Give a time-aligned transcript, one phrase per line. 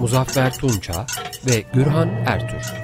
[0.00, 1.06] Muzaffer Tunça
[1.46, 2.74] ve Gürhan Ertür.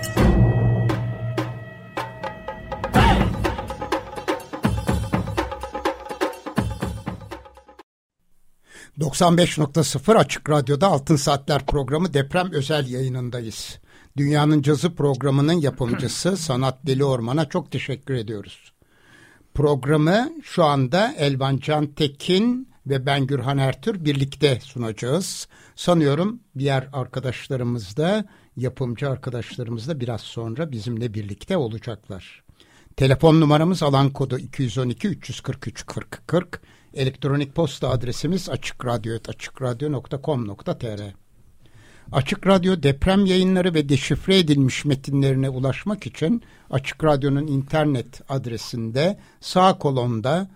[8.99, 13.79] ...95.0 Açık Radyo'da Altın Saatler programı deprem özel yayınındayız.
[14.17, 18.73] Dünyanın Cazı programının yapımcısı Sanat Deli Orman'a çok teşekkür ediyoruz.
[19.55, 25.49] Programı şu anda Elvan Can Tekin ve ben Gürhan Ertür birlikte sunacağız.
[25.77, 28.25] Sanıyorum diğer arkadaşlarımız da
[28.57, 32.43] yapımcı arkadaşlarımız da biraz sonra bizimle birlikte olacaklar.
[32.97, 36.61] Telefon numaramız alan kodu 212 343 40 40.
[36.95, 41.15] Elektronik posta adresimiz açıkradyo.com.tr
[42.13, 49.79] Açık Radyo deprem yayınları ve deşifre edilmiş metinlerine ulaşmak için Açık Radyo'nun internet adresinde sağ
[49.79, 50.51] kolonda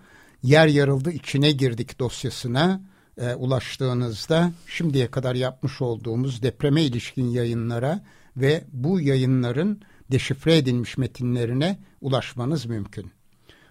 [0.45, 2.81] yer yarıldı içine girdik dosyasına
[3.17, 8.03] e, ulaştığınızda şimdiye kadar yapmış olduğumuz depreme ilişkin yayınlara
[8.37, 13.11] ve bu yayınların deşifre edilmiş metinlerine ulaşmanız mümkün.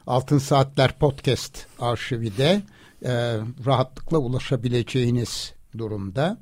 [0.07, 2.63] Altın Saatler Podcast arşivi de
[3.05, 3.13] e,
[3.67, 6.39] rahatlıkla ulaşabileceğiniz durumda.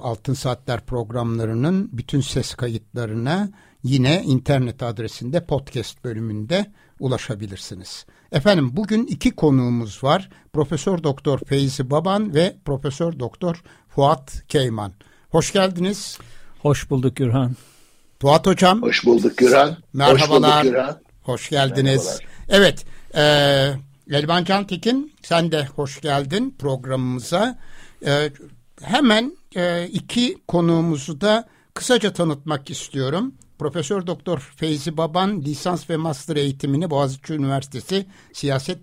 [0.00, 3.50] Altın Saatler programlarının bütün ses kayıtlarına
[3.86, 6.66] yine internet adresinde podcast bölümünde
[7.00, 8.06] ulaşabilirsiniz.
[8.32, 10.28] Efendim bugün iki konuğumuz var.
[10.52, 14.92] Profesör Doktor Feyzi Baban ve Profesör Doktor Fuat Keyman.
[15.30, 16.18] Hoş geldiniz.
[16.62, 17.56] Hoş bulduk Gürhan.
[18.20, 18.82] Fuat Hocam.
[18.82, 19.76] Hoş bulduk Gürhan.
[19.92, 20.58] Merhabalar.
[20.58, 21.00] Hoş, bulduk Gürhan.
[21.22, 22.04] hoş geldiniz.
[22.04, 22.26] Merhabalar.
[22.48, 22.84] Evet.
[24.10, 27.58] E, Elvan Cantekin sen de hoş geldin programımıza.
[28.06, 28.30] E,
[28.82, 33.34] hemen e, iki konuğumuzu da kısaca tanıtmak istiyorum.
[33.58, 38.78] Profesör Doktor Feyzi Baban lisans ve master eğitimini Boğaziçi Üniversitesi Siyaset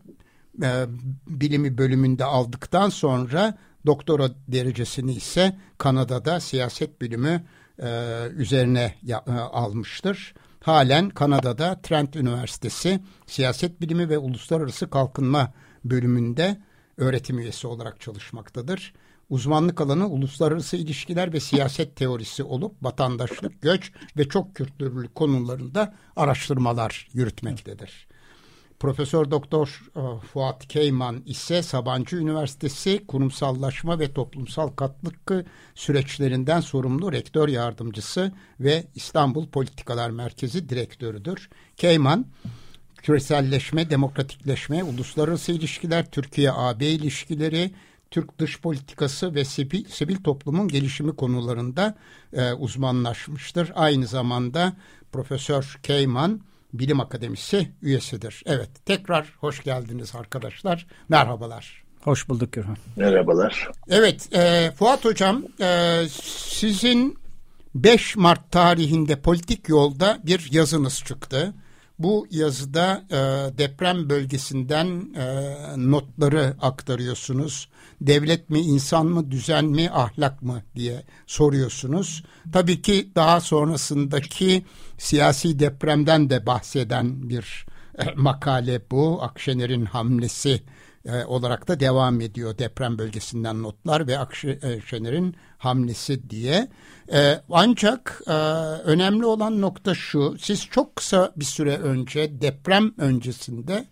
[0.63, 0.85] e,
[1.27, 7.43] Bilimi bölümünde aldıktan sonra doktora derecesini ise Kanada'da siyaset bilimi
[7.79, 7.87] e,
[8.35, 10.33] üzerine ya, e, almıştır.
[10.61, 15.53] Halen Kanada'da Trent Üniversitesi Siyaset Bilimi ve Uluslararası Kalkınma
[15.85, 16.57] bölümünde
[16.97, 18.93] öğretim üyesi olarak çalışmaktadır.
[19.29, 27.07] Uzmanlık alanı uluslararası ilişkiler ve siyaset teorisi olup vatandaşlık, göç ve çok kültürlü konularında araştırmalar
[27.13, 28.07] yürütmektedir.
[28.83, 35.45] Profesör Doktor e, Fuat Keyman ise Sabancı Üniversitesi kurumsallaşma ve toplumsal katkı
[35.75, 41.49] süreçlerinden sorumlu rektör yardımcısı ve İstanbul Politikalar Merkezi direktörüdür.
[41.77, 42.25] Keyman
[42.97, 47.71] küreselleşme, demokratikleşme, uluslararası ilişkiler, Türkiye-AB ilişkileri,
[48.13, 51.95] Türk dış politikası ve sivil, sivil toplumun gelişimi konularında
[52.33, 53.71] e, uzmanlaşmıştır.
[53.75, 54.73] Aynı zamanda
[55.11, 56.41] Profesör Keyman
[56.73, 58.43] Bilim Akademisi üyesidir.
[58.45, 60.87] Evet tekrar hoş geldiniz arkadaşlar.
[61.09, 61.83] Merhabalar.
[62.01, 62.77] Hoş bulduk Gürhan.
[62.95, 63.71] Merhabalar.
[63.89, 67.17] Evet e, Fuat Hocam e, sizin
[67.75, 71.53] 5 Mart tarihinde politik yolda bir yazınız çıktı.
[71.99, 73.17] Bu yazıda e,
[73.57, 77.69] deprem bölgesinden e, notları aktarıyorsunuz.
[78.01, 82.23] Devlet mi, insan mı, düzen mi, ahlak mı diye soruyorsunuz.
[82.53, 84.65] Tabii ki daha sonrasındaki
[84.97, 87.65] siyasi depremden de bahseden bir
[87.97, 89.23] e, makale bu.
[89.23, 90.63] Akşener'in hamlesi
[91.05, 96.67] e, olarak da devam ediyor deprem bölgesinden notlar ve Akşener'in hamlesi diye.
[97.13, 98.31] E, ancak e,
[98.83, 103.85] önemli olan nokta şu, siz çok kısa bir süre önce deprem öncesinde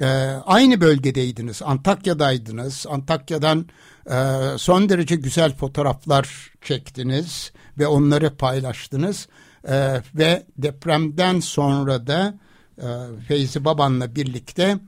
[0.00, 0.06] e,
[0.46, 2.86] aynı bölgedeydiniz, Antakya'daydınız.
[2.88, 3.66] Antakya'dan
[4.10, 4.14] e,
[4.58, 9.28] son derece güzel fotoğraflar çektiniz ve onları paylaştınız.
[9.68, 12.34] E, ve depremden sonra da
[12.78, 12.86] e,
[13.28, 14.78] Feyzi Baban'la birlikte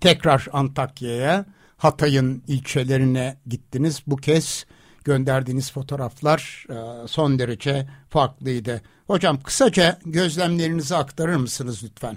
[0.00, 1.44] tekrar Antakya'ya,
[1.76, 4.02] Hatay'ın ilçelerine gittiniz.
[4.06, 4.66] Bu kez
[5.04, 8.82] gönderdiğiniz fotoğraflar e, son derece farklıydı.
[9.06, 12.16] Hocam kısaca gözlemlerinizi aktarır mısınız lütfen?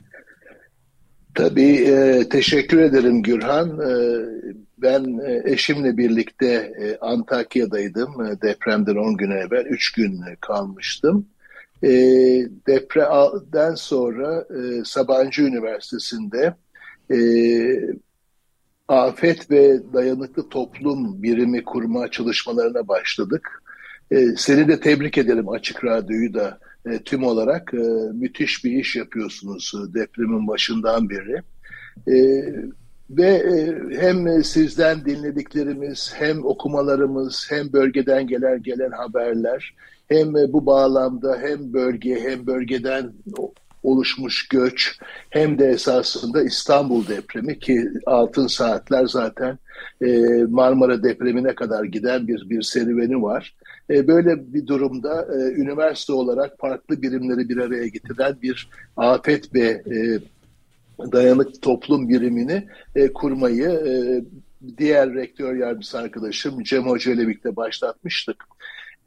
[1.36, 3.70] Tabii e, teşekkür ederim Gürhan.
[3.70, 3.94] E,
[4.78, 8.40] ben eşimle birlikte Antakya'daydım.
[8.42, 11.26] Depremden 10 gün evvel 3 gün kalmıştım.
[11.84, 11.90] E,
[12.68, 14.46] depremden sonra
[14.86, 16.54] Sabancı Üniversitesi'nde
[17.12, 17.20] e,
[18.88, 23.64] afet ve dayanıklı toplum birimi kurma çalışmalarına başladık.
[24.38, 26.60] seni de tebrik ederim Açık Radyo'yu da
[27.06, 27.74] tüm olarak
[28.14, 31.42] müthiş bir iş yapıyorsunuz depremin başından beri.
[33.10, 33.44] Ve
[34.00, 39.76] hem sizden dinlediklerimiz, hem okumalarımız, hem bölgeden gelen gelen haberler,
[40.08, 43.14] hem bu bağlamda hem bölge hem bölgeden
[43.84, 45.00] oluşmuş göç
[45.30, 49.58] hem de esasında İstanbul depremi ki altın saatler zaten
[50.02, 50.08] e,
[50.50, 53.56] Marmara depremine kadar giden bir bir serüveni var.
[53.90, 59.68] E, böyle bir durumda e, üniversite olarak farklı birimleri bir araya getiren bir afet ve
[59.68, 60.20] e,
[61.12, 63.94] dayanık toplum birimini e, kurmayı e,
[64.78, 68.44] diğer rektör yardımcısı arkadaşım Cem Hoca ile birlikte başlatmıştık.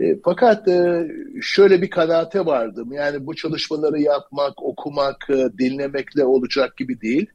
[0.00, 1.08] E, fakat e,
[1.42, 2.92] şöyle bir kanaate vardım.
[2.92, 7.26] Yani bu çalışmaları yapmak, okumak, e, dinlemekle olacak gibi değil.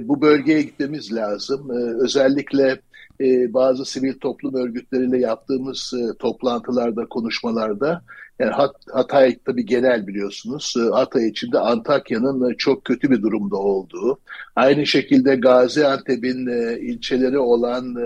[0.00, 1.70] Bu bölgeye gitmemiz lazım.
[2.00, 2.80] Özellikle
[3.48, 8.02] bazı sivil toplum örgütleriyle yaptığımız toplantılarda, konuşmalarda
[8.38, 10.74] yani Hat Hatay tabii genel biliyorsunuz.
[10.92, 14.20] Hatay içinde Antakya'nın çok kötü bir durumda olduğu.
[14.56, 16.46] Aynı şekilde Gaziantep'in
[16.80, 17.96] ilçeleri olan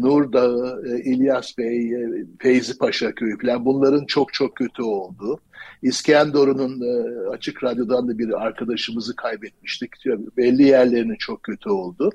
[0.00, 2.08] Nur Dağı, e, İlyas Bey, e,
[2.38, 5.40] Feyzi Paşa Köyü falan bunların çok çok kötü olduğu.
[5.82, 9.90] İskenderun'un e, açık radyodan da bir arkadaşımızı kaybetmiştik.
[10.36, 12.10] Belli yerlerinin çok kötü oldu.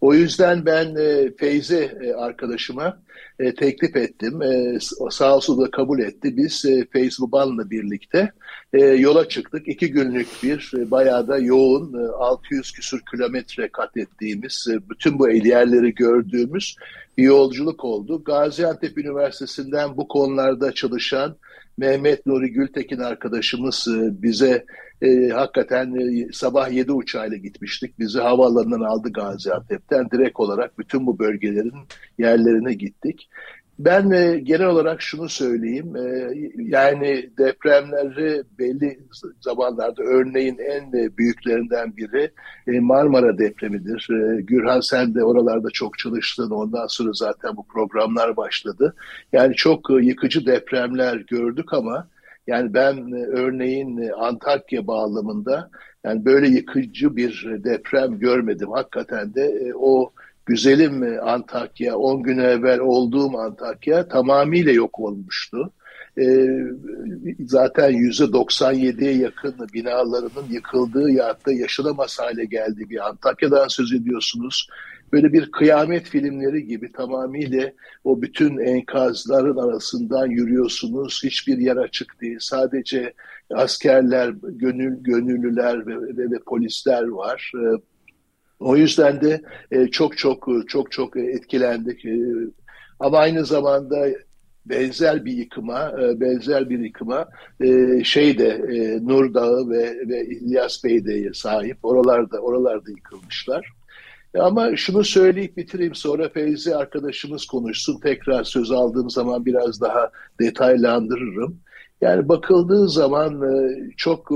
[0.00, 0.96] O yüzden ben
[1.38, 2.98] Feyzi arkadaşıma
[3.38, 4.40] teklif ettim.
[5.10, 6.36] Sağ olsun da kabul etti.
[6.36, 8.32] Biz Feyzi Baban'la birlikte
[8.98, 9.68] yola çıktık.
[9.68, 16.76] İki günlük bir bayağı da yoğun 600 küsur kilometre kat ettiğimiz, bütün bu yerleri gördüğümüz
[17.18, 18.24] bir yolculuk oldu.
[18.24, 21.36] Gaziantep Üniversitesi'nden bu konularda çalışan
[21.78, 24.64] Mehmet Nuri Gültekin arkadaşımız e, bize
[25.02, 27.98] e, hakikaten e, sabah 7 uçağıyla gitmiştik.
[27.98, 30.10] Bizi havaalanından aldı Gaziantep'ten.
[30.10, 31.74] Direkt olarak bütün bu bölgelerin
[32.18, 33.28] yerlerine gittik.
[33.78, 38.98] Ben e, genel olarak şunu söyleyeyim, e, yani depremleri belli
[39.40, 42.30] zamanlarda örneğin en büyüklerinden biri
[42.66, 44.08] e, Marmara depremidir.
[44.10, 48.94] E, Gürhan sen de oralarda çok çalıştın, ondan sonra zaten bu programlar başladı.
[49.32, 52.08] Yani çok e, yıkıcı depremler gördük ama
[52.46, 55.70] yani ben e, örneğin e, Antakya bağlamında
[56.04, 58.70] yani böyle yıkıcı bir deprem görmedim.
[58.70, 60.12] Hakikaten de e, o
[60.46, 65.72] güzelim Antakya, 10 gün evvel olduğum Antakya tamamıyla yok olmuştu.
[67.40, 74.68] Zaten %97'ye yakın binalarının yıkıldığı ya da yaşanamaz hale geldiği bir Antakya'dan söz ediyorsunuz.
[75.12, 77.72] Böyle bir kıyamet filmleri gibi tamamıyla
[78.04, 81.20] o bütün enkazların arasından yürüyorsunuz.
[81.24, 82.36] Hiçbir yer açık değil.
[82.40, 83.12] Sadece
[83.54, 87.52] askerler, gönül gönüllüler ve, ve, ve polisler var.
[87.54, 87.64] E,
[88.60, 92.04] o yüzden de e, çok çok çok çok etkilendik.
[92.04, 92.18] E,
[93.00, 94.08] ama aynı zamanda
[94.66, 97.28] benzer bir yıkıma, e, benzer bir yıkıma
[97.60, 101.78] e, şeyde e, Nur Dağı ve, ve İlyas Bey'de sahip.
[101.82, 103.66] Oralarda oralarda yıkılmışlar.
[104.40, 108.00] Ama şunu söyleyip bitireyim sonra Feyzi arkadaşımız konuşsun.
[108.00, 110.10] Tekrar söz aldığım zaman biraz daha
[110.40, 111.60] detaylandırırım.
[112.00, 114.30] Yani bakıldığı zaman e, çok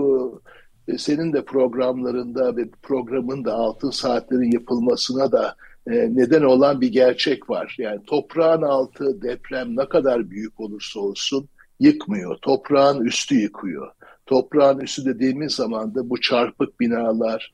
[0.89, 5.57] e, senin de programlarında ve programın da altın saatlerin yapılmasına da
[5.87, 7.75] e, neden olan bir gerçek var.
[7.79, 11.49] Yani toprağın altı deprem ne kadar büyük olursa olsun
[11.81, 12.37] yıkmıyor.
[12.43, 13.93] Toprağın üstü yıkıyor.
[14.27, 17.53] Toprağın üstü dediğimiz zaman da bu çarpık binalar,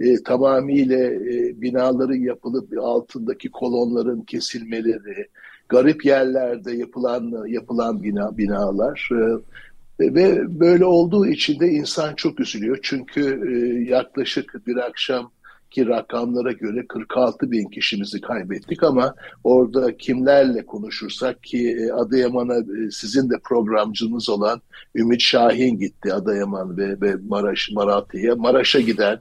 [0.00, 5.28] e, tamamıyla e, binaların yapılıp altındaki kolonların kesilmeleri,
[5.68, 12.78] garip yerlerde yapılan yapılan bina binalar e, ve böyle olduğu için de insan çok üzülüyor.
[12.82, 15.30] Çünkü e, yaklaşık bir akşam
[15.70, 19.14] ki rakamlara göre 46 bin kişimizi kaybettik ama
[19.44, 24.60] orada kimlerle konuşursak ki e, Adıyaman'a e, sizin de programcınız olan
[24.94, 28.36] Ümit Şahin gitti Adıyaman ve, ve Maraş, Maratya'ya.
[28.36, 29.20] Maraş'a giden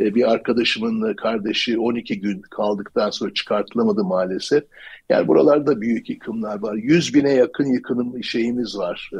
[0.00, 4.64] e, bir arkadaşımın kardeşi 12 gün kaldıktan sonra çıkartılamadı maalesef.
[5.08, 6.74] Yani buralarda büyük yıkımlar var.
[6.74, 9.10] 100 bine yakın yıkım şeyimiz var.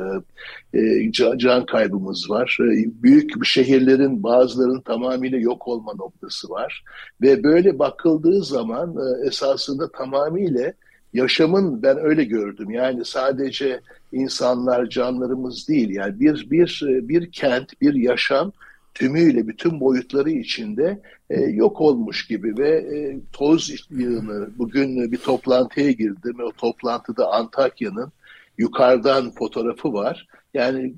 [0.75, 2.57] E, e, can kaybımız var.
[3.03, 6.85] Büyük şehirlerin bazılarının tamamıyla yok olma noktası var.
[7.23, 10.73] Ve böyle bakıldığı zaman esasında tamamıyla
[11.13, 12.71] yaşamın ben öyle gördüm.
[12.71, 13.81] Yani sadece
[14.13, 15.91] insanlar, canlarımız değil.
[15.91, 18.53] Yani bir bir bir kent, bir yaşam
[18.95, 25.91] tümüyle bütün boyutları içinde e, yok olmuş gibi ve e, toz yığını bugün bir toplantıya
[25.91, 26.37] girdim.
[26.43, 28.13] O toplantıda Antakya'nın
[28.59, 30.27] yukarıdan fotoğrafı var.
[30.55, 30.95] Yani e,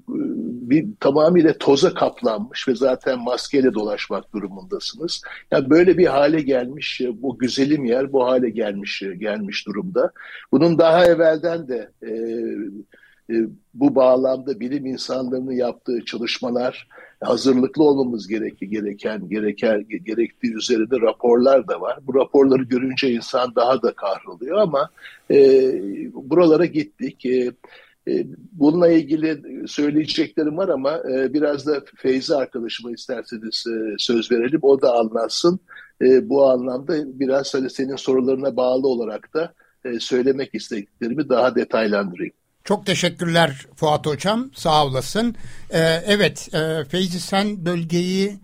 [0.70, 5.22] bir tamamıyla toza kaplanmış ve zaten maskeyle dolaşmak durumundasınız.
[5.50, 10.12] Yani böyle bir hale gelmiş e, bu güzelim yer bu hale gelmiş e, gelmiş durumda.
[10.52, 12.10] Bunun daha evvelden de e,
[13.74, 16.88] bu bağlamda bilim insanlarının yaptığı çalışmalar
[17.20, 21.98] hazırlıklı olmamız gereken gereken gereken gerektiği üzerinde raporlar da var.
[22.06, 24.90] Bu raporları görünce insan daha da kahroluyor ama
[25.30, 25.36] e,
[26.14, 27.26] buralara gittik.
[27.26, 27.52] E,
[28.08, 34.60] e, bununla ilgili söyleyeceklerim var ama e, biraz da Feyzi arkadaşıma isterseniz e, söz verelim.
[34.62, 35.60] O da anlatsın.
[36.22, 39.52] Bu anlamda biraz hani senin sorularına bağlı olarak da
[39.98, 42.32] söylemek istediklerimi daha detaylandırayım.
[42.64, 44.50] Çok teşekkürler Fuat Hocam.
[44.54, 45.36] Sağ olasın.
[46.06, 46.48] evet
[46.88, 48.38] Feyzi sen bölgeyi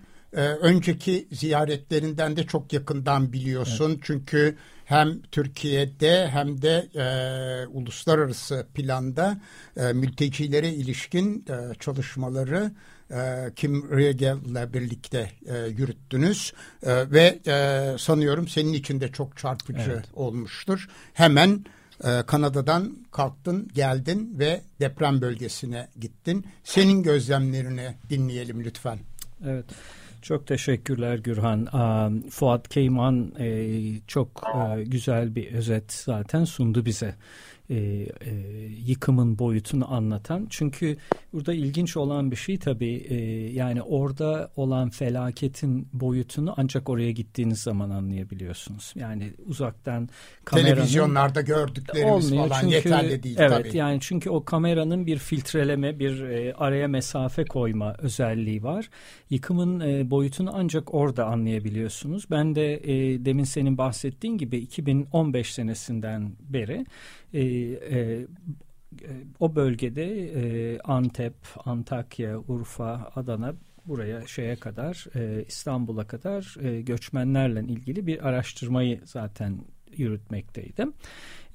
[0.61, 3.91] önceki ziyaretlerinden de çok yakından biliyorsun.
[3.91, 4.01] Evet.
[4.03, 4.57] Çünkü
[4.87, 7.07] hem Türkiye'de hem de e,
[7.67, 9.39] uluslararası planda
[9.77, 12.71] e, mültecilere ilişkin e, çalışmaları
[13.11, 19.37] e, Kim Riegel ile birlikte e, yürüttünüz e, ve e, sanıyorum senin için de çok
[19.37, 20.05] çarpıcı evet.
[20.15, 20.89] olmuştur.
[21.13, 21.65] Hemen
[22.05, 26.47] e, Kanada'dan kalktın, geldin ve deprem bölgesine gittin.
[26.65, 28.99] Senin gözlemlerini dinleyelim lütfen.
[29.47, 29.65] Evet.
[30.23, 31.67] Çok teşekkürler Gürhan.
[32.31, 33.69] Fuat Keyman e,
[34.07, 37.15] çok e, güzel bir özet zaten sundu bize
[37.71, 38.09] e, e,
[38.87, 40.47] yıkımın boyutunu anlatan.
[40.51, 40.97] Çünkü
[41.33, 43.17] burada ilginç olan bir şey tabii e,
[43.53, 48.93] yani orada olan felaketin boyutunu ancak oraya gittiğiniz zaman anlayabiliyorsunuz.
[48.97, 50.09] Yani uzaktan
[50.45, 53.77] kameranın televizyonlarda gördüklerimiz olmuyor falan çünkü, yeterli değil evet, tabii.
[53.77, 58.91] yani çünkü o kameranın bir filtreleme, bir e, araya mesafe koyma özelliği var.
[59.31, 62.31] Yıkımın e, boyutunu ancak orada anlayabiliyorsunuz.
[62.31, 66.87] Ben de e, demin senin bahsettiğin gibi 2015 senesinden beri
[67.41, 67.43] e,
[67.97, 68.27] e,
[69.41, 73.55] o bölgede e, Antep, Antakya, Urfa, Adana
[73.87, 79.59] buraya şeye kadar e, İstanbul'a kadar e, göçmenlerle ilgili bir araştırmayı zaten
[79.97, 80.93] yürütmekteydim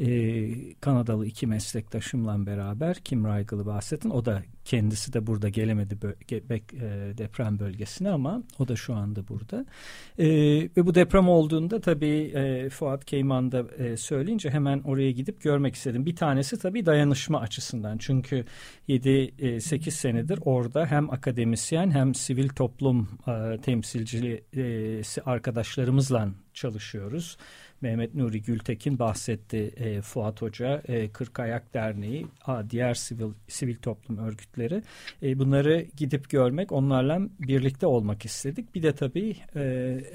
[0.01, 4.09] e, Kanadalı iki meslektaşımla beraber Kim Reigel'ı bahsettin.
[4.09, 5.97] O da kendisi de burada gelemedi
[6.31, 6.47] e,
[7.17, 9.65] deprem bölgesine ama o da şu anda burada.
[10.17, 10.27] E,
[10.77, 15.75] ve bu deprem olduğunda tabii e, Fuat Keyman da e, söyleyince hemen oraya gidip görmek
[15.75, 16.05] istedim.
[16.05, 17.97] Bir tanesi tabii dayanışma açısından.
[17.97, 18.45] Çünkü
[18.89, 23.07] 7-8 e, senedir orada hem akademisyen hem sivil toplum
[23.61, 27.37] temsilcisi arkadaşlarımızla çalışıyoruz.
[27.81, 33.75] Mehmet Nuri Gültekin bahsetti e, Fuat Hoca, e, Kırk Ayak Derneği, a, diğer sivil, sivil
[33.75, 34.83] toplum örgütleri.
[35.23, 38.75] E, bunları gidip görmek, onlarla birlikte olmak istedik.
[38.75, 39.61] Bir de tabii e,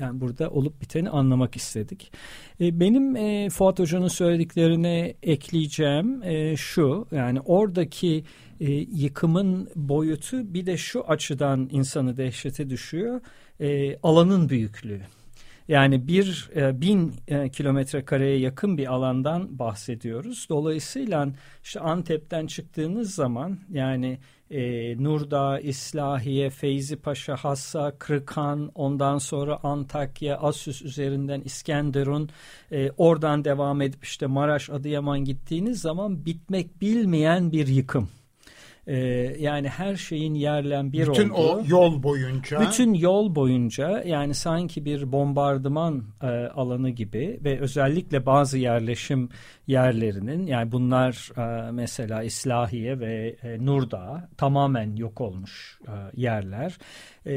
[0.01, 2.13] yani burada olup biteni anlamak istedik.
[2.61, 8.25] E, benim e, Fuat Hoca'nın söylediklerine ekleyeceğim e, şu, yani oradaki
[8.61, 13.21] e, yıkımın boyutu bir de şu açıdan insanı dehşete düşüyor.
[13.61, 15.01] E, alanın büyüklüğü.
[15.69, 20.47] Yani bir e, bin e, kilometre kareye yakın bir alandan bahsediyoruz.
[20.49, 21.29] Dolayısıyla
[21.65, 24.19] işte Antep'ten çıktığınız zaman yani
[24.51, 32.31] e, Nurdağ, İslahiye, Feyzi Paşa, Hassa, Kırıkhan, ondan sonra Antakya, Asüs üzerinden İskenderun,
[32.73, 38.09] e, oradan devam edip işte Maraş, Adıyaman gittiğiniz zaman bitmek bilmeyen bir yıkım.
[38.87, 38.97] E,
[39.39, 41.65] yani her şeyin yerlen bir bütün olduğu.
[41.65, 42.61] Bütün o yol boyunca.
[42.61, 49.29] Bütün yol boyunca yani sanki bir bombardıman e, alanı gibi ve özellikle bazı yerleşim
[49.67, 56.79] yerlerinin yani bunlar e, mesela İslahiye ve e, Nurdağ tamamen yok olmuş e, yerler.
[57.27, 57.35] E,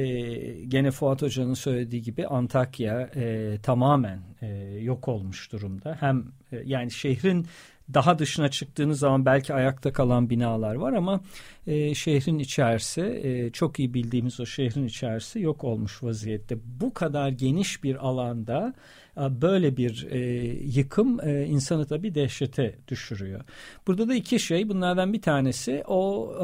[0.66, 4.48] gene Fuat Hoca'nın söylediği gibi Antakya e, tamamen e,
[4.82, 5.98] yok olmuş durumda.
[6.00, 7.48] Hem e, yani şehrin
[7.94, 11.22] daha dışına çıktığınız zaman belki ayakta kalan binalar var ama
[11.68, 16.58] e, şehrin içerisi e, çok iyi bildiğimiz o şehrin içerisi yok olmuş vaziyette.
[16.82, 18.74] Bu kadar geniş bir alanda
[19.20, 20.20] böyle bir e,
[20.64, 23.42] yıkım e, insanı tabii dehşete düşürüyor.
[23.88, 26.44] Burada da iki şey bunlardan bir tanesi o e,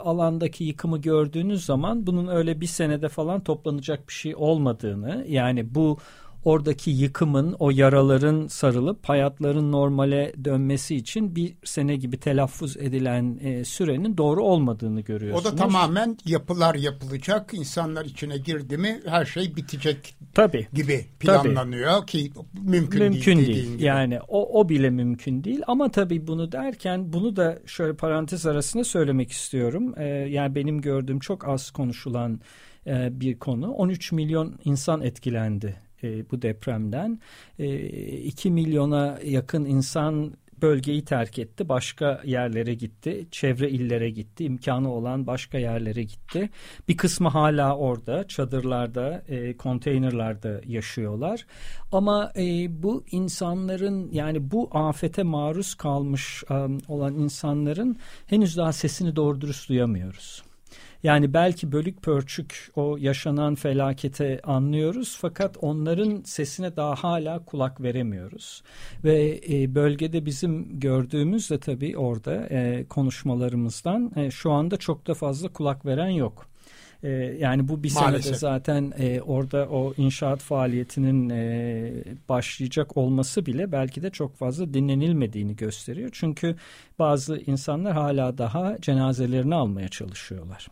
[0.00, 5.98] alandaki yıkımı gördüğünüz zaman bunun öyle bir senede falan toplanacak bir şey olmadığını yani bu
[6.46, 13.64] oradaki yıkımın, o yaraların sarılıp hayatların normale dönmesi için bir sene gibi telaffuz edilen e,
[13.64, 15.46] sürenin doğru olmadığını görüyorsunuz.
[15.46, 20.66] O da tamamen yapılar yapılacak, insanlar içine girdi mi her şey bitecek Tabii.
[20.72, 22.06] gibi planlanıyor tabii.
[22.06, 23.48] ki mümkün, mümkün değil.
[23.48, 23.72] değil.
[23.72, 23.84] Gibi.
[23.84, 28.84] Yani o, o bile mümkün değil ama tabii bunu derken bunu da şöyle parantez arasında
[28.84, 29.94] söylemek istiyorum.
[29.96, 32.40] Ee, yani benim gördüğüm çok az konuşulan
[32.86, 33.70] e, bir konu.
[33.72, 37.20] 13 milyon insan etkilendi e, bu depremden.
[37.58, 37.78] E,
[38.18, 41.68] 2 milyona yakın insan bölgeyi terk etti.
[41.68, 43.26] Başka yerlere gitti.
[43.30, 44.44] Çevre illere gitti.
[44.44, 46.50] imkanı olan başka yerlere gitti.
[46.88, 48.28] Bir kısmı hala orada.
[48.28, 51.46] Çadırlarda, e, konteynerlarda yaşıyorlar.
[51.92, 52.42] Ama e,
[52.82, 59.68] bu insanların yani bu afete maruz kalmış um, olan insanların henüz daha sesini doğru dürüst
[59.68, 60.42] duyamıyoruz.
[61.02, 68.62] Yani belki bölük pörçük o yaşanan felakete anlıyoruz fakat onların sesine daha hala kulak veremiyoruz.
[69.04, 75.14] Ve e, bölgede bizim gördüğümüz de tabii orada e, konuşmalarımızdan e, şu anda çok da
[75.14, 76.46] fazla kulak veren yok.
[77.02, 78.24] E, yani bu bir Maalesef.
[78.24, 81.92] senede zaten e, orada o inşaat faaliyetinin e,
[82.28, 86.10] başlayacak olması bile belki de çok fazla dinlenilmediğini gösteriyor.
[86.12, 86.56] Çünkü
[86.98, 90.68] bazı insanlar hala daha cenazelerini almaya çalışıyorlar.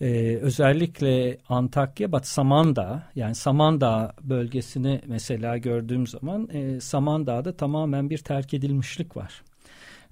[0.00, 8.18] Ee, özellikle Antakya, Bat Samandağ yani Samandağ bölgesini mesela gördüğüm zaman e, Samandağ'da tamamen bir
[8.18, 9.42] terk edilmişlik var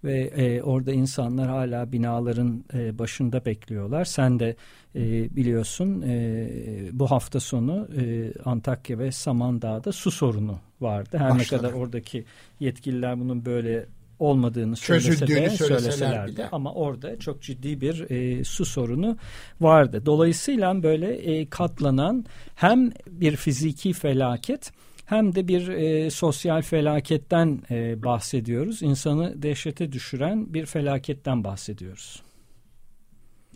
[0.04, 4.04] ve e, orada insanlar hala binaların e, başında bekliyorlar.
[4.04, 4.57] Sen de
[4.95, 6.49] e, biliyorsun e,
[6.92, 11.19] bu hafta sonu e, Antakya ve Samandağ'da su sorunu vardı.
[11.19, 11.38] Her Başladı.
[11.38, 12.25] ne kadar oradaki
[12.61, 13.87] yetkililer bunun böyle
[14.19, 16.49] olmadığını söylese de, söyleseler bile.
[16.52, 19.16] ama orada çok ciddi bir e, su sorunu
[19.61, 20.02] vardı.
[20.07, 24.73] Dolayısıyla böyle e, katlanan hem bir fiziki felaket
[25.11, 28.83] hem de bir e, sosyal felaketten e, bahsediyoruz.
[28.83, 32.23] İnsanı dehşete düşüren bir felaketten bahsediyoruz.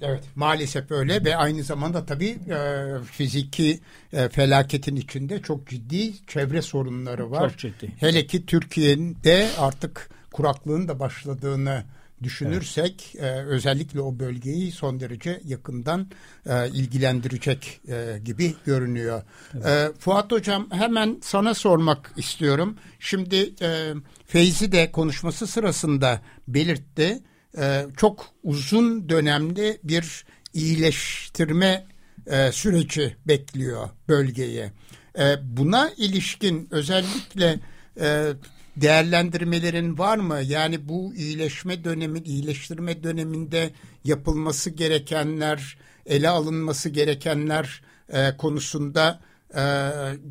[0.02, 2.58] Evet maalesef öyle ve aynı zamanda tabii e,
[3.04, 3.80] fiziki
[4.12, 7.48] e, felaketin içinde çok ciddi çevre sorunları var.
[7.48, 7.92] Çok ciddi.
[7.98, 11.84] Hele ki Türkiye'de artık kuraklığın da başladığını
[12.22, 13.24] düşünürsek evet.
[13.24, 16.10] e, özellikle o bölgeyi son derece yakından
[16.46, 19.22] e, ilgilendirecek e, gibi görünüyor.
[19.54, 19.66] Evet.
[19.66, 22.76] E, Fuat Hocam hemen sana sormak istiyorum.
[23.00, 23.92] Şimdi e,
[24.26, 27.22] Feyzi de konuşması sırasında belirtti.
[27.58, 31.86] E, çok uzun dönemli bir iyileştirme
[32.26, 34.72] e, süreci bekliyor bölgeye.
[35.18, 37.60] E, buna ilişkin özellikle
[38.00, 38.32] e,
[38.76, 40.40] değerlendirmelerin var mı?
[40.42, 43.70] Yani bu iyileşme dönemi, iyileştirme döneminde
[44.04, 49.20] yapılması gerekenler, ele alınması gerekenler e, konusunda
[49.56, 49.62] e,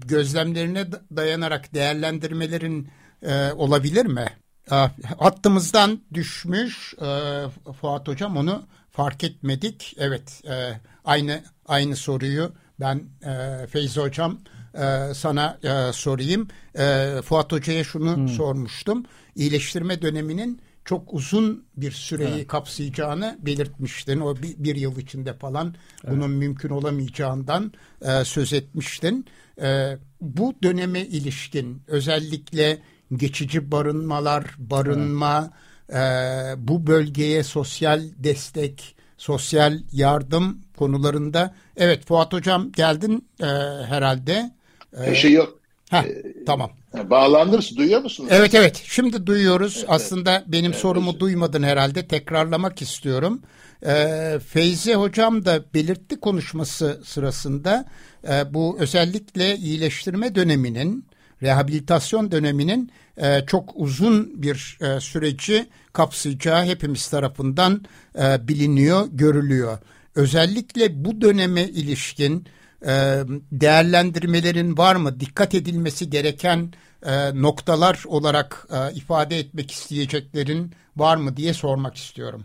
[0.05, 2.89] gözlemlerine dayanarak değerlendirmelerin
[3.21, 4.25] e, olabilir mi?
[4.71, 4.75] E,
[5.17, 7.41] hattımızdan düşmüş e,
[7.81, 9.95] Fuat Hocam onu fark etmedik.
[9.97, 14.39] Evet e, aynı aynı soruyu ben e, Feyzi Hocam
[14.73, 16.47] e, sana e, sorayım.
[16.75, 18.27] E, Fuat Hoca'ya şunu hmm.
[18.27, 19.05] sormuştum.
[19.35, 22.47] İyileştirme döneminin çok uzun bir süreyi evet.
[22.47, 24.19] kapsayacağını belirtmiştin.
[24.19, 26.15] O bir, bir yıl içinde falan evet.
[26.15, 29.25] bunun mümkün olamayacağından e, söz etmiştin.
[29.61, 32.79] E, bu döneme ilişkin özellikle
[33.13, 35.49] geçici barınmalar, barınma,
[35.89, 36.57] evet.
[36.57, 41.55] e, bu bölgeye sosyal destek, sosyal yardım konularında.
[41.77, 43.45] Evet Fuat Hocam geldin e,
[43.85, 44.51] herhalde.
[45.07, 45.59] Bir şey yok.
[45.89, 46.71] Heh, ee, tamam.
[47.09, 48.29] Bağlandınız, duyuyor musunuz?
[48.33, 49.75] Evet evet, şimdi duyuyoruz.
[49.77, 51.19] Evet, Aslında benim evet, sorumu evet.
[51.19, 53.41] duymadın herhalde, tekrarlamak istiyorum.
[53.85, 57.85] Ee, Feyzi Hocam da belirtti konuşması sırasında
[58.29, 61.05] e, bu özellikle iyileştirme döneminin,
[61.43, 67.85] rehabilitasyon döneminin e, çok uzun bir e, süreci kapsayacağı hepimiz tarafından
[68.19, 69.77] e, biliniyor, görülüyor.
[70.15, 72.47] Özellikle bu döneme ilişkin
[73.51, 75.19] değerlendirmelerin var mı?
[75.19, 76.73] Dikkat edilmesi gereken
[77.05, 82.43] e, noktalar olarak e, ifade etmek isteyeceklerin var mı diye sormak istiyorum.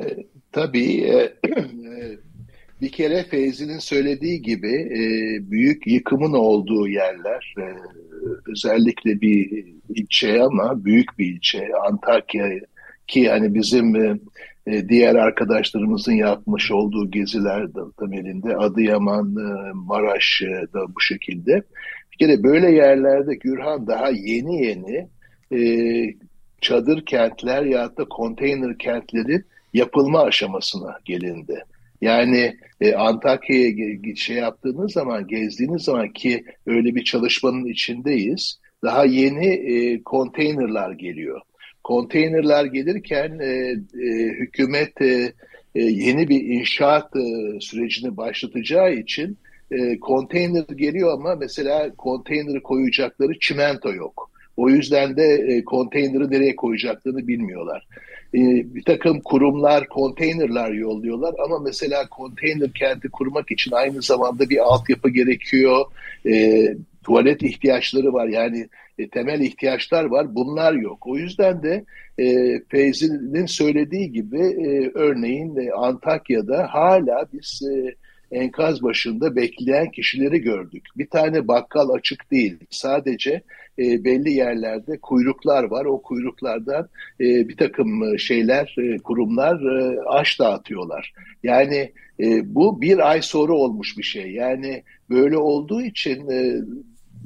[0.00, 0.16] E,
[0.52, 1.12] tabii
[2.80, 4.90] bir kere Feyzi'nin söylediği gibi
[5.50, 7.54] büyük yıkımın olduğu yerler
[8.46, 12.50] özellikle bir ilçe ama büyük bir ilçe Antakya
[13.06, 14.20] ki hani bizim
[14.70, 21.62] e, diğer arkadaşlarımızın yapmış olduğu geziler de temelinde Adıyaman, e, Maraş e, da bu şekilde.
[22.12, 25.08] Bir kere böyle yerlerde Gürhan daha yeni yeni
[26.60, 31.64] çadır kentler ya da konteyner kentlerin yapılma aşamasına gelindi.
[32.00, 38.60] Yani e, Antakya'ya şey yaptığınız zaman, gezdiğiniz zaman ki öyle bir çalışmanın içindeyiz.
[38.82, 41.40] Daha yeni e, konteynerlar geliyor
[41.82, 45.32] konteynerler gelirken e, e, hükümet e,
[45.74, 49.38] e, yeni bir inşaat e, sürecini başlatacağı için
[49.70, 54.30] e, konteyner geliyor ama mesela konteyneri koyacakları çimento yok.
[54.56, 57.86] O yüzden de e, konteyneri nereye koyacaklarını bilmiyorlar.
[58.34, 58.38] E,
[58.74, 65.08] bir takım kurumlar konteynerler yolluyorlar ama mesela konteyner kenti kurmak için aynı zamanda bir altyapı
[65.08, 65.84] gerekiyor.
[66.26, 66.64] E,
[67.04, 68.26] tuvalet ihtiyaçları var.
[68.26, 68.68] Yani
[69.00, 70.34] e, temel ihtiyaçlar var.
[70.34, 71.06] Bunlar yok.
[71.06, 71.84] O yüzden de
[72.18, 77.94] e, Feyzi'nin söylediği gibi e, örneğin e, Antakya'da hala biz e,
[78.32, 80.88] enkaz başında bekleyen kişileri gördük.
[80.96, 82.56] Bir tane bakkal açık değil.
[82.70, 83.42] Sadece
[83.78, 85.84] e, belli yerlerde kuyruklar var.
[85.84, 86.88] O kuyruklardan
[87.20, 91.12] e, bir takım şeyler, e, kurumlar e, aş dağıtıyorlar.
[91.42, 94.32] Yani e, bu bir ay sonra olmuş bir şey.
[94.32, 96.60] Yani böyle olduğu için e,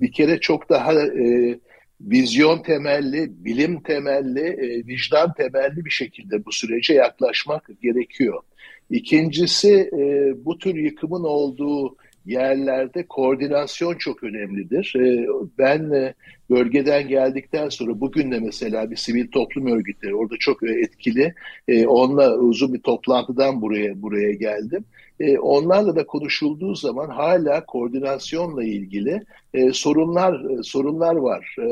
[0.00, 1.58] bir kere çok daha e,
[2.00, 8.42] vizyon temelli, bilim temelli, e, vicdan temelli bir şekilde bu sürece yaklaşmak gerekiyor.
[8.90, 14.94] İkincisi e, bu tür yıkımın olduğu yerlerde koordinasyon çok önemlidir.
[14.98, 15.26] E,
[15.58, 16.14] ben e,
[16.50, 21.34] bölgeden geldikten sonra bugün de mesela bir sivil toplum örgütleri orada çok etkili.
[21.68, 24.84] E, onunla uzun bir toplantıdan buraya buraya geldim.
[25.20, 29.22] E, onlarla da konuşulduğu zaman hala koordinasyonla ilgili
[29.54, 31.56] e, sorunlar e, sorunlar var.
[31.60, 31.66] E,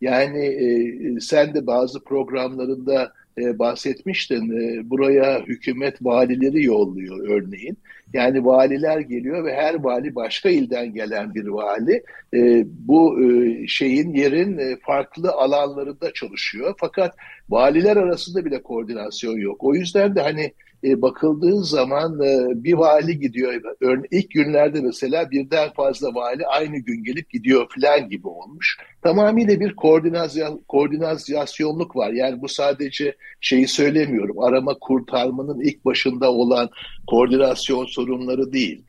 [0.00, 4.50] yani e, sen de bazı programlarında e, bahsetmiştin.
[4.60, 7.78] E, buraya hükümet valileri yolluyor örneğin.
[8.12, 12.02] Yani valiler geliyor ve her vali başka ilden gelen bir vali
[12.34, 16.74] e, bu e, şeyin yerin e, farklı alanlarında çalışıyor.
[16.80, 17.16] Fakat
[17.48, 19.64] valiler arasında bile koordinasyon yok.
[19.64, 20.52] O yüzden de hani
[20.84, 23.62] e, bakıldığı zaman e, bir vali gidiyor.
[23.80, 28.78] Örneğin ilk günlerde mesela birden fazla vali aynı gün gelip gidiyor falan gibi olmuş.
[29.02, 32.12] Tamamıyla bir koordinasyon, koordinasyonluk var.
[32.12, 34.38] Yani bu sadece şeyi söylemiyorum.
[34.38, 36.70] Arama kurtarmanın ilk başında olan
[37.06, 38.82] koordinasyon sorunları değil.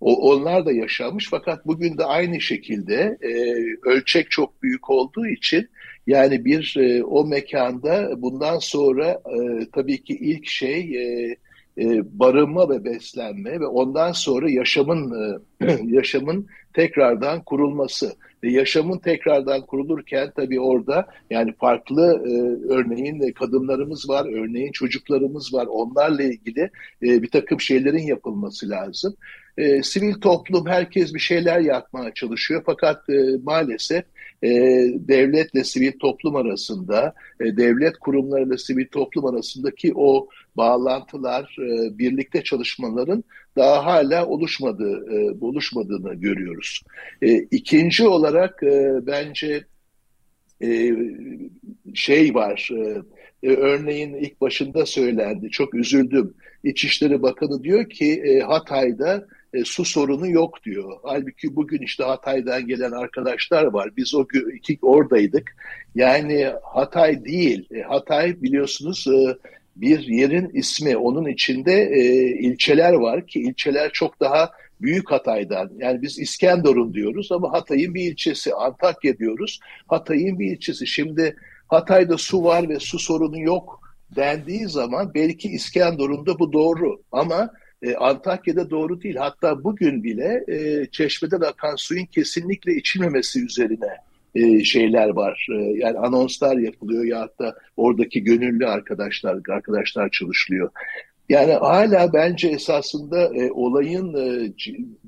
[0.00, 3.30] O, onlar da yaşamış fakat bugün de aynı şekilde e,
[3.90, 5.68] ölçek çok büyük olduğu için
[6.08, 11.36] yani bir e, o mekanda bundan sonra e, tabii ki ilk şey e,
[11.78, 15.12] e, barınma ve beslenme ve ondan sonra yaşamın
[15.62, 18.12] e, yaşamın tekrardan kurulması
[18.44, 22.32] ve yaşamın tekrardan kurulurken tabii orada yani farklı e,
[22.72, 25.66] örneğin kadınlarımız var, örneğin çocuklarımız var.
[25.66, 26.70] Onlarla ilgili
[27.02, 29.14] e, bir takım şeylerin yapılması lazım.
[29.58, 34.04] E, sivil toplum herkes bir şeyler yapmaya çalışıyor fakat e, maalesef
[34.42, 34.48] e,
[34.94, 43.24] devletle sivil toplum arasında, e, devlet kurumlarıyla sivil toplum arasındaki o bağlantılar, e, birlikte çalışmaların
[43.56, 46.82] daha hala oluşmadığı, e, oluşmadığını görüyoruz.
[47.22, 49.64] E, ikinci olarak e, bence
[50.62, 50.96] e,
[51.94, 53.02] şey var, e,
[53.42, 56.34] e, örneğin ilk başında söylendi, çok üzüldüm.
[56.64, 60.92] İçişleri Bakanı diyor ki e, Hatay'da e, su sorunu yok diyor.
[61.02, 63.90] Halbuki bugün işte Hatay'dan gelen arkadaşlar var.
[63.96, 65.56] Biz o iki oradaydık.
[65.94, 67.68] Yani Hatay değil.
[67.74, 69.36] E, Hatay biliyorsunuz e,
[69.76, 70.96] bir yerin ismi.
[70.96, 72.02] Onun içinde e,
[72.38, 75.70] ilçeler var ki ilçeler çok daha büyük Hatay'dan.
[75.78, 78.54] Yani biz İskenderun diyoruz ama Hatay'ın bir ilçesi.
[78.54, 79.60] Antakya diyoruz.
[79.86, 80.86] Hatay'ın bir ilçesi.
[80.86, 81.36] Şimdi
[81.68, 83.80] Hatay'da su var ve su sorunu yok
[84.16, 87.50] dendiği zaman belki İskenderun'da bu doğru ama
[87.82, 89.16] e, Antakya'da doğru değil.
[89.16, 93.96] Hatta bugün bile e, çeşmeden akan suyun kesinlikle içilmemesi üzerine
[94.34, 95.46] e, şeyler var.
[95.52, 100.70] E, yani anonslar yapılıyor ya da oradaki gönüllü arkadaşlar arkadaşlar çalışılıyor.
[101.28, 104.52] Yani hala bence esasında e, olayın e,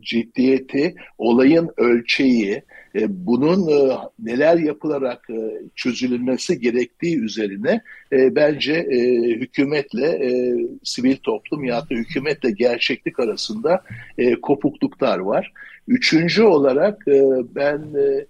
[0.00, 2.62] ciddiyeti, olayın ölçeği,
[2.94, 5.38] e, bunun e, neler yapılarak e,
[5.76, 7.80] çözülmesi gerektiği üzerine
[8.12, 13.82] e, bence e, hükümetle e, sivil toplum ya da hükümetle gerçeklik arasında
[14.18, 15.52] e, kopukluklar var.
[15.88, 17.22] Üçüncü olarak e,
[17.54, 18.26] ben e,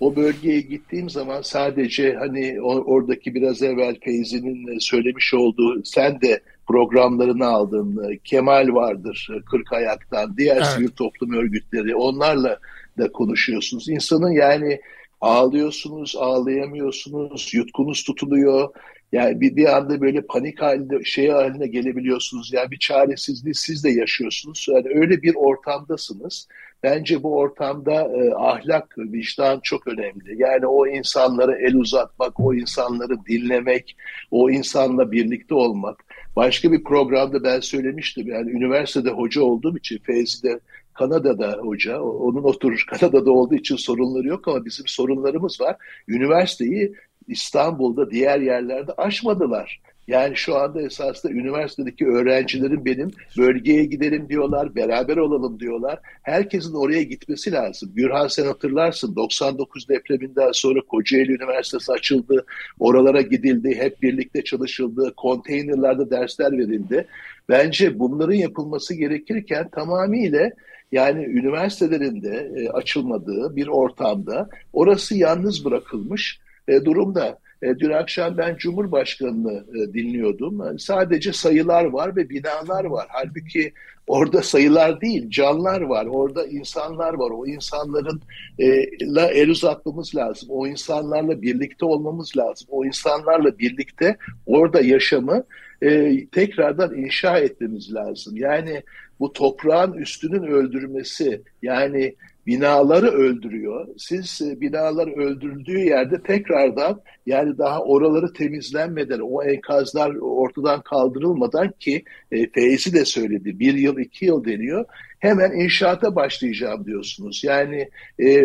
[0.00, 7.46] o bölgeye gittiğim zaman sadece hani oradaki biraz evvel Feyzi'nin söylemiş olduğu sen de programlarını
[7.46, 8.18] aldın.
[8.24, 10.66] Kemal vardır Kırk Ayak'tan, diğer evet.
[10.66, 12.58] sivil toplum örgütleri onlarla
[12.98, 13.88] da konuşuyorsunuz.
[13.88, 14.80] İnsanın yani
[15.20, 18.68] ağlıyorsunuz, ağlayamıyorsunuz, yutkunuz tutuluyor.
[19.12, 22.52] Yani bir, bir anda böyle panik halinde şey haline gelebiliyorsunuz.
[22.52, 24.66] Yani bir çaresizliği siz de yaşıyorsunuz.
[24.70, 26.48] Yani öyle bir ortamdasınız.
[26.82, 30.42] Bence bu ortamda e, ahlak, vicdan çok önemli.
[30.42, 33.96] Yani o insanlara el uzatmak, o insanları dinlemek,
[34.30, 36.04] o insanla birlikte olmak.
[36.36, 38.28] Başka bir programda ben söylemiştim.
[38.28, 40.60] Yani üniversitede hoca olduğum için Feyzi'de
[40.94, 45.76] Kanada'da hoca, onun oturur Kanada'da olduğu için sorunları yok ama bizim sorunlarımız var.
[46.08, 46.94] Üniversiteyi
[47.28, 49.80] İstanbul'da diğer yerlerde aşmadılar.
[50.08, 55.98] Yani şu anda esasında üniversitedeki öğrencilerin benim bölgeye gidelim diyorlar, beraber olalım diyorlar.
[56.22, 57.92] Herkesin oraya gitmesi lazım.
[57.94, 62.46] Gürhan sen hatırlarsın 99 depreminden sonra Kocaeli Üniversitesi açıldı.
[62.78, 67.06] Oralara gidildi, hep birlikte çalışıldı, konteynerlarda dersler verildi.
[67.48, 70.50] Bence bunların yapılması gerekirken tamamıyla
[70.92, 77.38] yani üniversitelerinde e, açılmadığı bir ortamda orası yalnız bırakılmış e, durumda.
[77.62, 80.60] E, dün akşam ben Cumhurbaşkanı'nı e, dinliyordum.
[80.66, 83.06] Yani sadece sayılar var ve binalar var.
[83.08, 83.72] Halbuki
[84.06, 86.06] orada sayılar değil, canlar var.
[86.06, 87.30] Orada insanlar var.
[87.30, 88.22] O insanların
[88.58, 90.48] e, la el uzatmamız lazım.
[90.52, 92.68] O insanlarla birlikte olmamız lazım.
[92.70, 94.16] O insanlarla birlikte
[94.46, 95.44] orada yaşamı
[95.82, 98.36] e, tekrardan inşa etmemiz lazım.
[98.36, 98.82] Yani
[99.20, 102.14] bu toprağın üstünün öldürmesi yani
[102.46, 103.88] binaları öldürüyor.
[103.98, 112.04] Siz e, binalar öldürüldüğü yerde tekrardan yani daha oraları temizlenmeden o enkazlar ortadan kaldırılmadan ki
[112.32, 114.84] e, Feyzi de söyledi bir yıl iki yıl deniyor
[115.18, 117.44] hemen inşaata başlayacağım diyorsunuz.
[117.44, 117.88] Yani
[118.20, 118.44] e,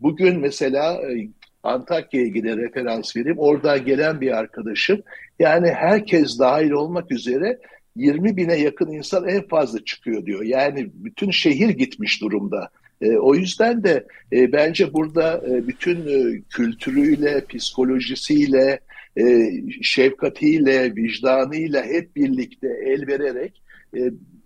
[0.00, 1.28] bugün mesela e,
[1.62, 3.38] Antakya'ya giden referans vereyim.
[3.38, 5.02] Oradan gelen bir arkadaşım
[5.38, 7.58] yani herkes dahil olmak üzere
[7.96, 10.42] 20 bine yakın insan en fazla çıkıyor diyor.
[10.42, 12.70] Yani bütün şehir gitmiş durumda.
[13.00, 18.80] E, o yüzden de e, bence burada e, bütün e, kültürüyle, psikolojisiyle,
[19.18, 19.50] e,
[19.82, 23.62] şefkatiyle, vicdanıyla hep birlikte el vererek
[23.96, 24.00] e,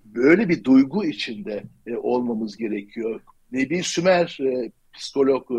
[0.05, 3.21] böyle bir duygu içinde e, olmamız gerekiyor.
[3.53, 5.59] Nebi Sümer e, psikolog e,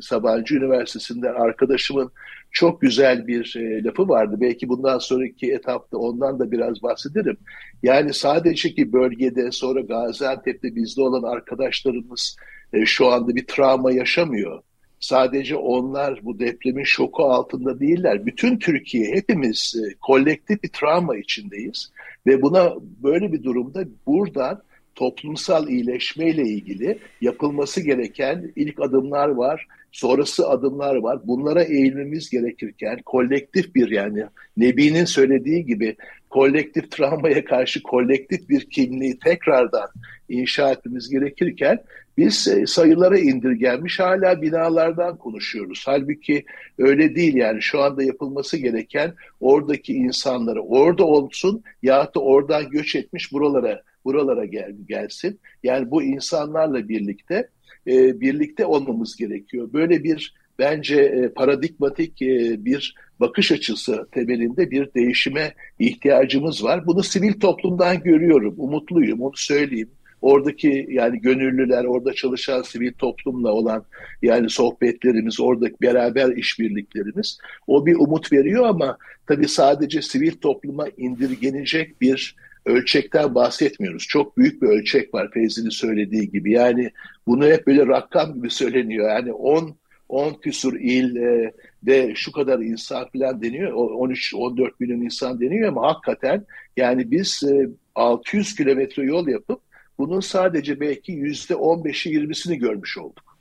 [0.00, 2.12] Sabancı Üniversitesi'nden arkadaşımın
[2.50, 4.36] çok güzel bir e, lafı vardı.
[4.40, 7.36] Belki bundan sonraki etapta ondan da biraz bahsederim.
[7.82, 12.36] Yani sadece ki bölgede sonra Gaziantep'te bizde olan arkadaşlarımız
[12.72, 14.62] e, şu anda bir travma yaşamıyor.
[15.00, 18.26] Sadece onlar bu depremin şoku altında değiller.
[18.26, 21.92] Bütün Türkiye hepimiz kolektif bir travma içindeyiz.
[22.26, 24.62] Ve buna böyle bir durumda buradan
[24.94, 31.18] toplumsal iyileşmeyle ilgili yapılması gereken ilk adımlar var, sonrası adımlar var.
[31.24, 34.24] Bunlara eğilmemiz gerekirken kolektif bir yani
[34.56, 35.96] Nebi'nin söylediği gibi
[36.30, 39.88] kolektif travmaya karşı kolektif bir kimliği tekrardan
[40.28, 41.78] inşa etmemiz gerekirken
[42.16, 45.82] biz e, sayılara indirgenmiş hala binalardan konuşuyoruz.
[45.86, 46.44] Halbuki
[46.78, 52.96] öyle değil yani şu anda yapılması gereken oradaki insanları orada olsun ya da oradan göç
[52.96, 55.40] etmiş buralara buralara gel, gelsin.
[55.62, 57.48] Yani bu insanlarla birlikte
[57.86, 59.72] e, birlikte olmamız gerekiyor.
[59.72, 66.86] Böyle bir bence e, paradigmatik e, bir bakış açısı temelinde bir değişime ihtiyacımız var.
[66.86, 68.54] Bunu sivil toplumdan görüyorum.
[68.58, 69.90] Umutluyum, onu söyleyeyim.
[70.22, 73.84] Oradaki yani gönüllüler, orada çalışan sivil toplumla olan
[74.22, 82.00] yani sohbetlerimiz, oradaki beraber işbirliklerimiz o bir umut veriyor ama tabii sadece sivil topluma indirgenecek
[82.00, 84.06] bir ölçekten bahsetmiyoruz.
[84.08, 86.52] Çok büyük bir ölçek var Feyzi'nin söylediği gibi.
[86.52, 86.90] Yani
[87.26, 89.08] bunu hep böyle rakam gibi söyleniyor.
[89.08, 89.76] Yani 10
[90.08, 91.52] 10 küsur il e,
[91.86, 93.72] ve şu kadar insan falan deniyor.
[93.72, 96.44] 13-14 milyon insan deniyor ama hakikaten
[96.76, 99.60] yani biz e, 600 kilometre yol yapıp
[99.98, 103.31] bunun sadece belki yüzde 15'i 20'sini görmüş olduk.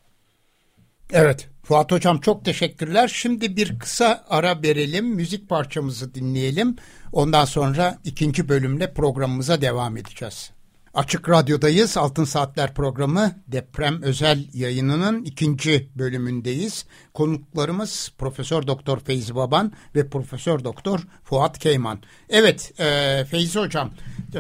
[1.14, 3.08] Evet Fuat Hocam çok teşekkürler.
[3.08, 5.06] Şimdi bir kısa ara verelim.
[5.06, 6.76] Müzik parçamızı dinleyelim.
[7.12, 10.52] Ondan sonra ikinci bölümle programımıza devam edeceğiz.
[10.94, 11.98] Açık Radyo'dayız.
[11.98, 16.86] Altın Saatler programı deprem özel yayınının ikinci bölümündeyiz.
[17.14, 22.00] Konuklarımız Profesör Doktor Feyzi Baban ve Profesör Doktor Fuat Keyman.
[22.30, 23.92] Evet e, Feyzi Hocam
[24.36, 24.40] e,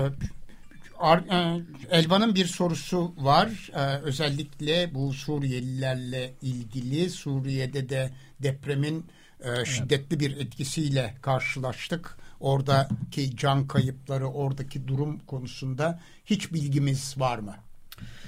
[1.92, 3.72] Elvan'ın bir sorusu var.
[3.76, 8.10] E, özellikle bu Suriyelilerle ilgili Suriye'de de
[8.44, 9.06] depremin
[9.44, 12.18] e, şiddetli bir etkisiyle karşılaştık.
[12.40, 17.56] Oradaki can kayıpları, oradaki durum konusunda hiç bilgimiz var mı?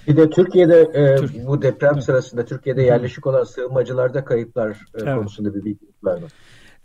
[0.08, 1.48] Bir de Türkiye'de e, Türkiye.
[1.48, 5.16] bu deprem sırasında Türkiye'de yerleşik olan sığınmacılarda kayıplar e, evet.
[5.16, 6.28] konusunda bir bilgi var mı?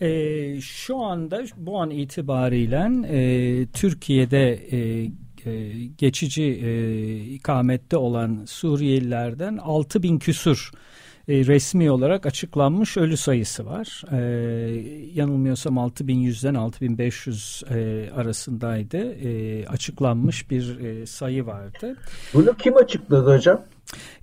[0.00, 5.10] E, şu anda bu an itibariyle e, Türkiye'de e,
[5.46, 10.70] e, geçici e, ikamette olan Suriyelilerden 6 bin küsur
[11.28, 14.02] e, resmi olarak açıklanmış ölü sayısı var.
[14.12, 14.18] E,
[15.14, 18.96] yanılmıyorsam 6100'den 6500 e, arasındaydı.
[18.96, 21.96] E, açıklanmış bir e, sayı vardı.
[22.34, 23.60] Bunu kim açıkladı hocam?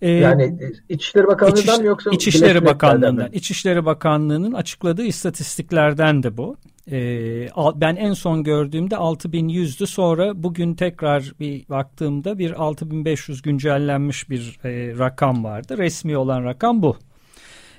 [0.01, 3.15] Ee, yani e, İçişleri Bakanlığı'ndan İçiş, yoksa İçişleri Bakanlığı'ndan.
[3.15, 3.29] Mi?
[3.33, 6.57] İçişleri Bakanlığı'nın açıkladığı istatistiklerden de bu.
[6.91, 14.59] Ee, ben en son gördüğümde 6100'dü sonra bugün tekrar bir baktığımda bir 6500 güncellenmiş bir
[14.63, 15.77] e, rakam vardı.
[15.77, 16.97] Resmi olan rakam bu.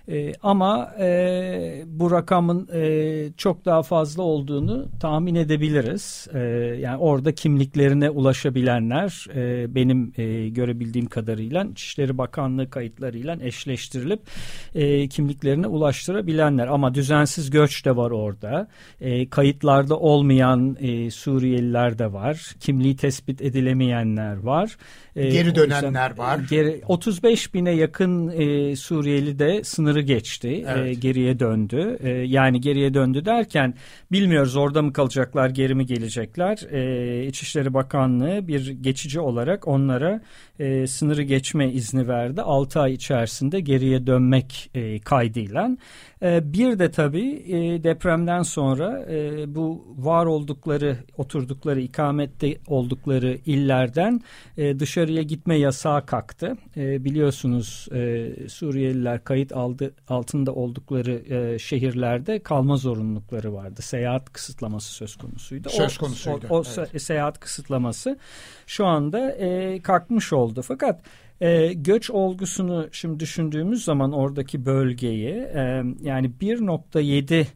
[0.09, 6.29] E, ama e, bu rakamın e, çok daha fazla olduğunu tahmin edebiliriz.
[6.35, 6.39] E,
[6.81, 14.21] yani orada kimliklerine ulaşabilenler e, benim e, görebildiğim kadarıyla İçişleri Bakanlığı kayıtlarıyla eşleştirilip
[14.75, 16.67] e, kimliklerine ulaştırabilenler.
[16.67, 18.69] Ama düzensiz göç de var orada.
[19.01, 22.55] E, kayıtlarda olmayan e, Suriyeliler de var.
[22.61, 24.77] Kimliği tespit edilemeyenler var.
[25.17, 26.41] E, geri dönenler yüzden, var.
[26.51, 30.49] Geri, 35 bine yakın e, Suriyeli de sınırı geçti.
[30.49, 30.87] E, evet.
[30.87, 31.99] E, geriye döndü.
[32.03, 33.75] E, yani geriye döndü derken
[34.13, 36.59] bilmiyoruz orada mı kalacaklar, geri mi gelecekler.
[36.71, 40.21] E, İçişleri Bakanlığı bir geçici olarak onlara
[40.59, 42.43] e, sınırı geçme izni verdi.
[42.43, 45.77] 6 ay içerisinde geriye dönmek e, kaydıyla.
[46.23, 54.21] E, bir de tabii e, depremden sonra e, bu var oldukları, oturdukları, ikamette oldukları illerden
[54.57, 56.57] e, dışarıya gitme yasağı kalktı.
[56.77, 63.83] E, biliyorsunuz e, Suriyeliler kayıt aldı, altında oldukları e, şehirlerde kalma zorunlulukları vardı.
[63.83, 65.69] Seyahat kısıtlaması söz konusuydu.
[65.69, 66.47] Söz konusuydu.
[66.51, 67.03] O, o, o evet.
[67.03, 68.19] seyahat kısıtlaması
[68.67, 70.46] şu anda e, kalkmış oldu.
[70.63, 71.01] Fakat
[71.41, 77.47] e, göç olgusunu şimdi düşündüğümüz zaman oradaki bölgeyi e, yani 1.7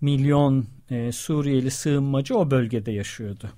[0.00, 3.50] milyon e, Suriyeli sığınmacı o bölgede yaşıyordu.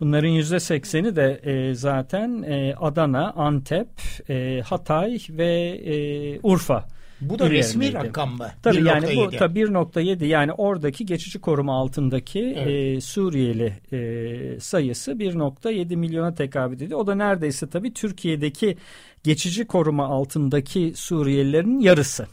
[0.00, 3.88] Bunların yüzde sekseni de e, zaten e, Adana, Antep,
[4.28, 5.94] e, Hatay ve e,
[6.42, 6.88] Urfa
[7.20, 8.48] bu da resmi rakam mı?
[8.62, 12.96] Tabii yani bu tabii 1.7 yani oradaki geçici koruma altındaki evet.
[12.96, 17.00] e, Suriyeli e, sayısı 1.7 milyona tekabül ediyor.
[17.00, 18.76] O da neredeyse tabii Türkiye'deki
[19.24, 22.26] geçici koruma altındaki Suriyelilerin yarısı.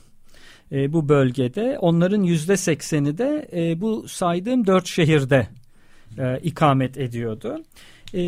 [0.71, 5.47] E, bu bölgede onların yüzde sekseni de e, bu saydığım dört şehirde
[6.17, 7.63] e, ikamet ediyordu.
[8.13, 8.19] E,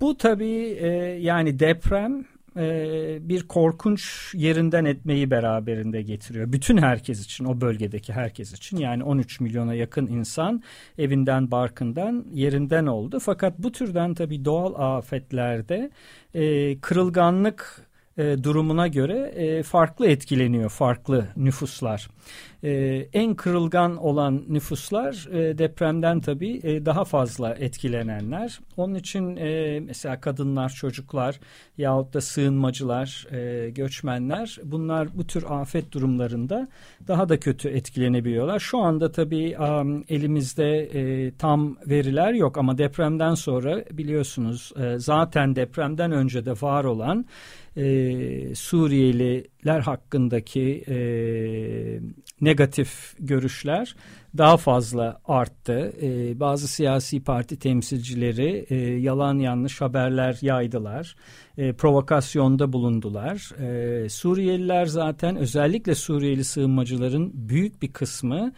[0.00, 0.86] bu tabii e,
[1.20, 2.24] yani deprem
[2.56, 6.52] e, bir korkunç yerinden etmeyi beraberinde getiriyor.
[6.52, 8.76] Bütün herkes için, o bölgedeki herkes için.
[8.76, 10.62] Yani 13 milyona yakın insan
[10.98, 13.18] evinden, barkından, yerinden oldu.
[13.20, 15.90] Fakat bu türden tabii doğal afetlerde
[16.34, 17.86] e, kırılganlık
[18.18, 22.08] e, durumuna göre e, farklı etkileniyor farklı nüfuslar.
[22.64, 22.72] E,
[23.12, 28.60] en kırılgan olan nüfuslar e, depremden tabii e, daha fazla etkilenenler.
[28.76, 31.40] Onun için e, mesela kadınlar, çocuklar
[31.78, 36.68] yahut da sığınmacılar, e, göçmenler bunlar bu tür afet durumlarında
[37.08, 38.58] daha da kötü etkilenebiliyorlar.
[38.58, 45.56] Şu anda tabii um, elimizde e, tam veriler yok ama depremden sonra biliyorsunuz e, zaten
[45.56, 47.24] depremden önce de var olan
[47.76, 50.96] e, Suriyeliler hakkındaki e,
[52.40, 53.96] negatif görüşler
[54.38, 55.92] daha fazla arttı.
[56.02, 61.16] E, bazı siyasi parti temsilcileri e, yalan yanlış haberler yaydılar.
[61.58, 63.50] E, provokasyonda bulundular.
[63.60, 68.52] E, Suriyeliler zaten özellikle Suriyeli sığınmacıların büyük bir kısmı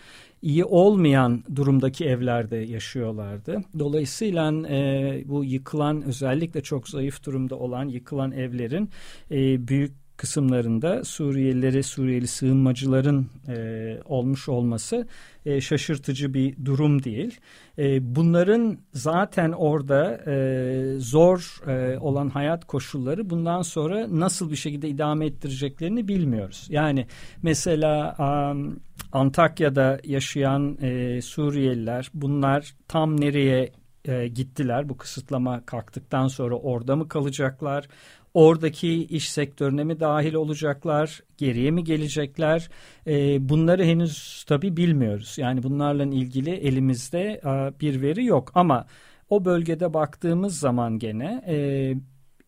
[0.45, 3.63] iyi olmayan durumdaki evlerde yaşıyorlardı.
[3.79, 8.91] Dolayısıyla e, bu yıkılan özellikle çok zayıf durumda olan yıkılan evlerin
[9.31, 15.07] e, büyük kısımlarında Suriyelileri, Suriyeli sığınmacıların e, olmuş olması
[15.47, 17.41] e, şaşırtıcı bir durum değil.
[17.79, 24.89] E, bunların zaten orada e, zor e, olan hayat koşulları bundan sonra nasıl bir şekilde
[24.89, 26.67] idame ettireceklerini bilmiyoruz.
[26.71, 27.07] Yani
[27.43, 28.81] mesela um,
[29.13, 33.73] Antakya'da yaşayan e, Suriyeliler bunlar tam nereye
[34.05, 37.89] e, gittiler bu kısıtlama kalktıktan sonra orada mı kalacaklar?
[38.35, 41.21] Oradaki iş sektörüne mi dahil olacaklar?
[41.37, 42.69] Geriye mi gelecekler?
[43.07, 45.35] E, bunları henüz tabii bilmiyoruz.
[45.39, 48.53] Yani bunlarla ilgili elimizde e, bir veri yok.
[48.55, 48.87] Ama
[49.31, 51.57] o bölgede baktığımız zaman gene e,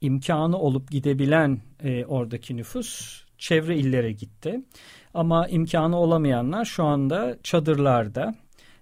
[0.01, 4.61] imkanı olup gidebilen e, oradaki nüfus çevre illere gitti.
[5.15, 8.35] Ama imkanı olamayanlar şu anda çadırlarda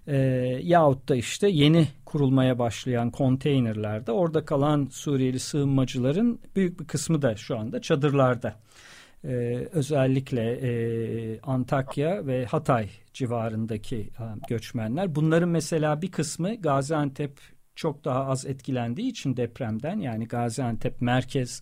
[0.07, 0.15] e,
[0.63, 7.35] yahut da işte yeni kurulmaya başlayan konteynerlerde orada kalan Suriyeli sığınmacıların büyük bir kısmı da
[7.35, 8.55] şu anda çadırlarda.
[9.23, 15.15] Ee, özellikle e, Antakya ve Hatay civarındaki e, göçmenler.
[15.15, 17.39] Bunların mesela bir kısmı Gaziantep
[17.75, 21.61] çok daha az etkilendiği için depremden yani Gaziantep merkez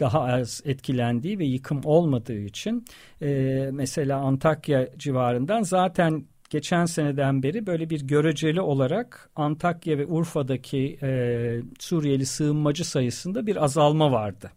[0.00, 2.84] daha az etkilendiği ve yıkım olmadığı için
[3.22, 10.98] e, mesela Antakya civarından zaten geçen seneden beri böyle bir göreceli olarak Antakya ve Urfa'daki
[11.02, 14.50] e, Suriyeli sığınmacı sayısında bir azalma vardı.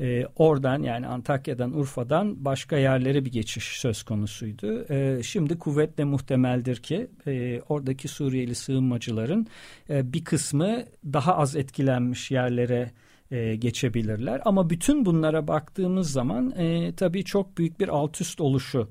[0.00, 4.86] E, oradan yani Antakya'dan Urfa'dan başka yerlere bir geçiş söz konusuydu.
[4.92, 9.46] E, şimdi kuvvetle muhtemeldir ki e, oradaki Suriyeli sığınmacıların
[9.90, 12.90] e, bir kısmı daha az etkilenmiş yerlere
[13.30, 14.40] e, geçebilirler.
[14.44, 18.88] Ama bütün bunlara baktığımız zaman e, tabii çok büyük bir alt üst oluşu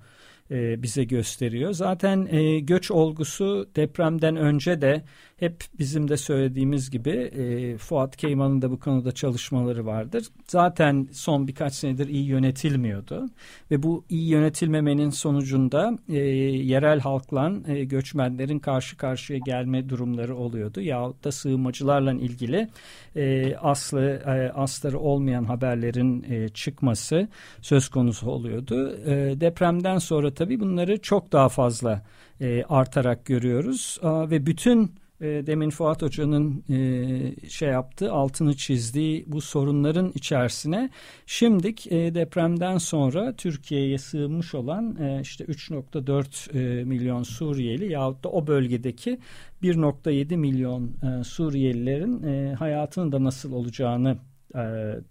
[0.54, 1.74] e, bize gösteriyor.
[1.74, 5.04] Zaten e, göç olgusu depremden önce de
[5.38, 10.28] hep bizim de söylediğimiz gibi e, Fuat Keyman'ın da bu konuda çalışmaları vardır.
[10.48, 13.30] Zaten son birkaç senedir iyi yönetilmiyordu
[13.72, 20.82] ve bu iyi yönetilmemenin sonucunda e, yerel halkla e, göçmenlerin karşı karşıya gelme durumları oluyordu.
[20.82, 22.70] Yahut da sığınmacılarla ilgili
[23.16, 27.28] e, aslı e, asları olmayan haberlerin e, çıkması
[27.62, 28.98] söz konusu oluyordu.
[29.06, 32.02] E, depremden sonra tabii bunları çok daha fazla
[32.42, 39.26] e, artarak görüyoruz e, ve bütün e, demin Fuat Hoca'nın e, şey yaptığı altını çizdiği
[39.28, 40.90] bu sorunların içerisine
[41.26, 48.30] şimdik e, depremden sonra Türkiye'ye sığınmış olan e, işte 3.4 e, milyon Suriyeli yahut da
[48.30, 49.20] o bölgedeki
[49.64, 54.18] 1.7 milyon e, Suriyelilerin hayatının da nasıl olacağını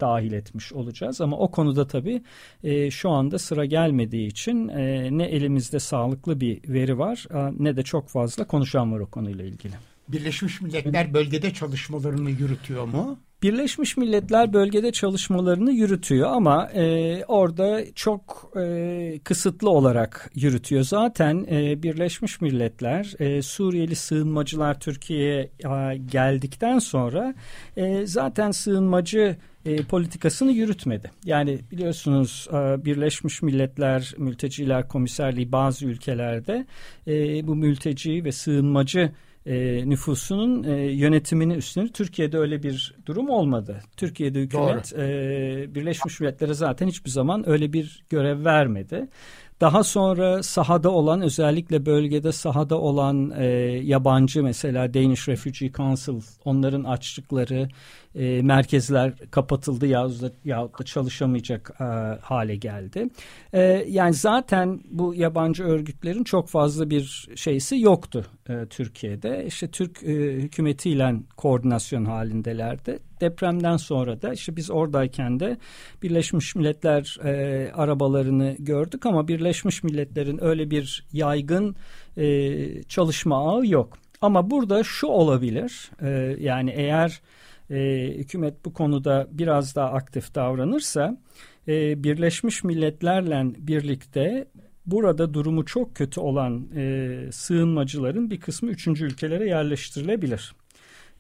[0.00, 1.20] dahil etmiş olacağız.
[1.20, 2.22] Ama o konuda tabii
[2.90, 4.68] şu anda sıra gelmediği için
[5.18, 7.26] ne elimizde sağlıklı bir veri var
[7.58, 9.74] ne de çok fazla konuşan var o konuyla ilgili.
[10.12, 13.18] Birleşmiş Milletler bölgede çalışmalarını yürütüyor mu?
[13.42, 20.82] Birleşmiş Milletler bölgede çalışmalarını yürütüyor ama e, orada çok e, kısıtlı olarak yürütüyor.
[20.82, 25.50] Zaten e, Birleşmiş Milletler e, Suriyeli sığınmacılar Türkiye'ye
[26.06, 27.34] geldikten sonra
[27.76, 31.10] e, zaten sığınmacı e, politikasını yürütmedi.
[31.24, 36.66] Yani biliyorsunuz e, Birleşmiş Milletler Mülteciler Komiserliği bazı ülkelerde
[37.06, 39.12] e, bu mülteci ve sığınmacı
[39.46, 41.88] e, nüfusunun e, yönetimini üstlenir.
[41.88, 43.80] Türkiye'de öyle bir durum olmadı.
[43.96, 49.08] Türkiye'de hükümet e, Birleşmiş Milletler'e zaten hiçbir zaman öyle bir görev vermedi.
[49.60, 53.44] Daha sonra sahada olan özellikle bölgede sahada olan e,
[53.82, 57.68] yabancı mesela Danish Refugee Council onların açtıkları
[58.14, 61.84] e, merkezler kapatıldı yahut da, yahut da çalışamayacak e,
[62.22, 63.08] hale geldi.
[63.52, 69.44] E, yani zaten bu yabancı örgütlerin çok fazla bir şeysi yoktu e, Türkiye'de.
[69.46, 72.98] İşte Türk e, hükümetiyle koordinasyon halindelerdi.
[73.20, 75.56] Depremden sonra da işte biz oradayken de
[76.02, 81.76] Birleşmiş Milletler e, arabalarını gördük ama Birleşmiş Milletler'in öyle bir yaygın
[82.16, 83.98] e, çalışma ağı yok.
[84.20, 87.20] Ama burada şu olabilir e, yani eğer
[87.72, 91.18] e, hükümet bu konuda biraz daha aktif davranırsa
[91.68, 94.48] e, Birleşmiş Milletler'le birlikte
[94.86, 100.54] burada durumu çok kötü olan e, sığınmacıların bir kısmı üçüncü ülkelere yerleştirilebilir.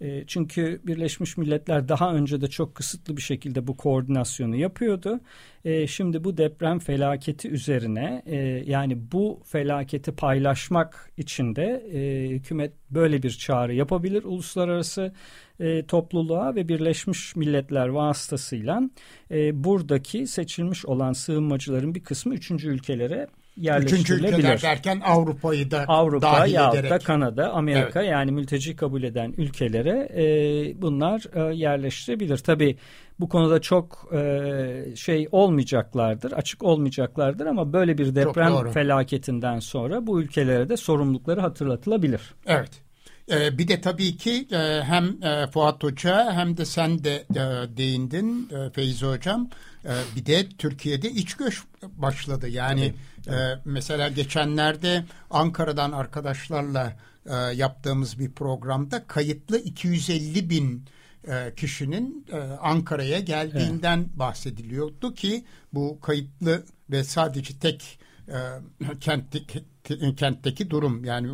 [0.02, 5.20] E, çünkü Birleşmiş Milletler daha önce de çok kısıtlı bir şekilde bu koordinasyonu yapıyordu.
[5.64, 8.36] E, şimdi bu deprem felaketi üzerine e,
[8.66, 11.82] yani bu felaketi paylaşmak için de
[12.30, 15.12] hükümet böyle bir çağrı yapabilir uluslararası
[15.88, 18.82] topluluğa ve Birleşmiş Milletler vasıtasıyla
[19.52, 23.26] buradaki seçilmiş olan sığınmacıların bir kısmı üçüncü ülkelere
[23.56, 24.14] yerleştirilebilir.
[24.14, 26.90] Üçüncü ülkeler derken Avrupa'yı da Avrupa dahil ya ederek.
[26.90, 28.10] da Kanada, Amerika evet.
[28.10, 30.24] yani mülteci kabul eden ülkelere e,
[30.82, 32.38] bunlar e, yerleştirebilir.
[32.38, 32.76] Tabii
[33.20, 40.22] bu konuda çok e, şey olmayacaklardır, açık olmayacaklardır ama böyle bir deprem felaketinden sonra bu
[40.22, 42.20] ülkelere de sorumlulukları hatırlatılabilir.
[42.46, 42.82] Evet.
[43.30, 47.76] Ee, bir de tabii ki e, hem e, Fuat Hoca hem de sen de e,
[47.76, 49.50] değindin e, Feyzi Hocam.
[49.84, 52.48] E, bir de Türkiye'de iç göç başladı.
[52.48, 52.94] Yani
[53.26, 53.32] e,
[53.64, 60.84] mesela geçenlerde Ankara'dan arkadaşlarla e, yaptığımız bir programda kayıtlı 250 bin
[61.28, 62.26] e, kişinin
[62.60, 64.18] Ankara'ya geldiğinden evet.
[64.18, 67.98] bahsediliyordu ki bu kayıtlı ve sadece tek
[69.00, 69.64] kentteki,
[70.16, 71.28] kentteki durum yani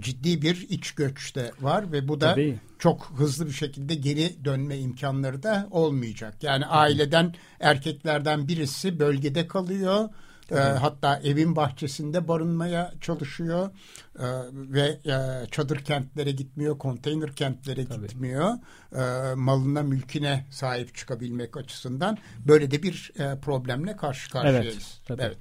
[0.00, 2.58] ciddi bir iç göç de var ve bu da Tabii.
[2.78, 6.34] çok hızlı bir şekilde geri dönme imkanları da olmayacak.
[6.42, 10.08] Yani aileden erkeklerden birisi bölgede kalıyor.
[10.50, 13.70] E, hatta evin bahçesinde barınmaya çalışıyor
[14.18, 18.06] e, ve e, çadır kentlere gitmiyor, konteyner kentlere Tabii.
[18.06, 18.54] gitmiyor.
[18.92, 22.18] E, malına, mülküne sahip çıkabilmek açısından
[22.48, 25.00] böyle de bir e, problemle karşı karşıyayız.
[25.10, 25.20] Evet.
[25.20, 25.38] evet.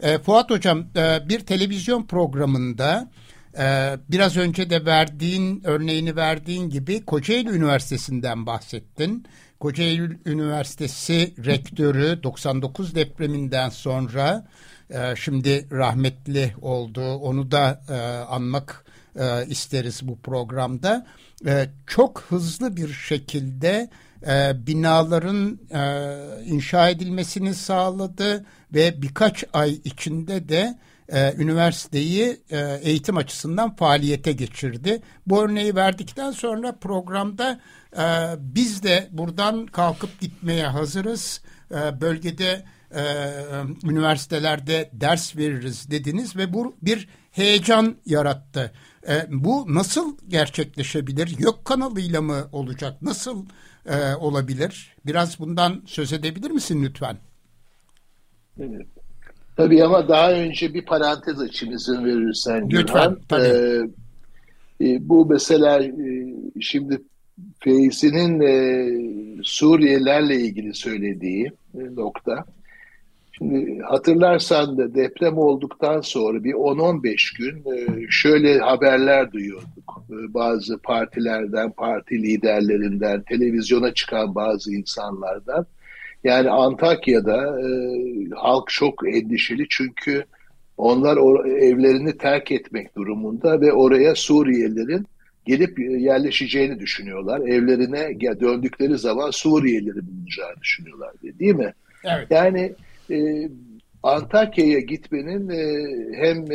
[0.00, 3.10] E, Fuat Hocam e, bir televizyon programında
[3.58, 9.26] e, biraz önce de verdiğin örneğini verdiğin gibi Kocaeli Üniversitesi'nden bahsettin.
[9.60, 14.46] Kocaeli Üniversitesi rektörü 99 depreminden sonra
[14.90, 17.14] e, şimdi rahmetli oldu.
[17.14, 17.94] Onu da e,
[18.24, 18.84] anmak
[19.16, 21.06] e, isteriz bu programda.
[21.86, 23.90] Çok hızlı bir şekilde
[24.66, 25.58] binaların
[26.44, 30.78] inşa edilmesini sağladı ve birkaç ay içinde de
[31.08, 35.02] e, üniversiteyi e, eğitim açısından faaliyete geçirdi.
[35.26, 37.60] Bu örneği verdikten sonra programda
[37.96, 38.04] e,
[38.38, 41.42] biz de buradan kalkıp gitmeye hazırız.
[41.70, 43.02] E, bölgede e,
[43.84, 48.72] üniversitelerde ders veririz dediniz ve bu bir heyecan yarattı.
[49.08, 51.38] E, bu nasıl gerçekleşebilir?
[51.38, 53.02] Yok kanalıyla mı olacak?
[53.02, 53.46] Nasıl
[53.86, 54.96] e, olabilir?
[55.06, 57.18] Biraz bundan söz edebilir misin lütfen?
[58.60, 58.97] Evet.
[59.58, 62.70] Tabii ama daha önce bir parantez açayım izin verirsen.
[62.70, 63.16] Lütfen.
[63.28, 63.42] Tabii.
[64.80, 65.92] Ee, e, bu mesela e,
[66.60, 67.02] şimdi
[67.60, 68.52] Feyzi'nin e,
[69.42, 72.44] Suriyelilerle ilgili söylediği e, nokta.
[73.32, 77.64] Şimdi hatırlarsan da deprem olduktan sonra bir 10-15 gün
[78.10, 80.02] şöyle haberler duyuyorduk.
[80.08, 85.66] Bazı partilerden, parti liderlerinden, televizyona çıkan bazı insanlardan.
[86.24, 87.68] Yani Antakya'da e,
[88.34, 90.24] halk çok endişeli çünkü
[90.76, 95.06] onlar o, evlerini terk etmek durumunda ve oraya Suriyelilerin
[95.44, 97.40] gelip yerleşeceğini düşünüyorlar.
[97.40, 101.72] Evlerine döndükleri zaman Suriyelileri bulunacağını düşünüyorlar değil mi?
[102.04, 102.26] Evet.
[102.30, 102.72] Yani
[103.10, 103.48] e,
[104.02, 106.50] Antakya'ya gitmenin e, hem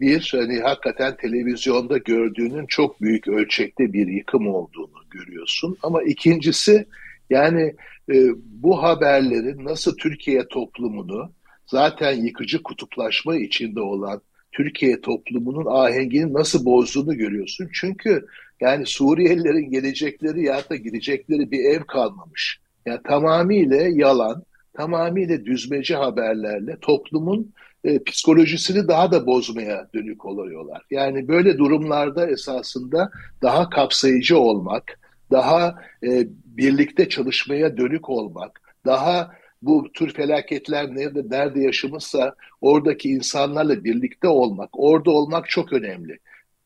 [0.00, 5.76] bir hani hakikaten televizyonda gördüğünün çok büyük ölçekte bir yıkım olduğunu görüyorsun.
[5.82, 6.86] Ama ikincisi
[7.30, 7.74] yani
[8.10, 11.32] e, bu haberlerin nasıl Türkiye toplumunu
[11.66, 14.20] zaten yıkıcı kutuplaşma içinde olan
[14.52, 17.68] Türkiye toplumunun ahengini nasıl bozduğunu görüyorsun.
[17.72, 18.26] Çünkü
[18.60, 22.60] yani Suriyelilerin gelecekleri ya da gidecekleri bir ev kalmamış.
[22.86, 24.42] Yani tamamıyla yalan,
[24.72, 27.52] tamamıyla düzmece haberlerle toplumun
[27.84, 30.82] e, psikolojisini daha da bozmaya dönük oluyorlar.
[30.90, 33.10] Yani böyle durumlarda esasında
[33.42, 34.98] daha kapsayıcı olmak,
[35.30, 39.30] daha e, birlikte çalışmaya dönük olmak, daha
[39.62, 46.18] bu tür felaketler nerede, nerede yaşamışsa oradaki insanlarla birlikte olmak, orada olmak çok önemli.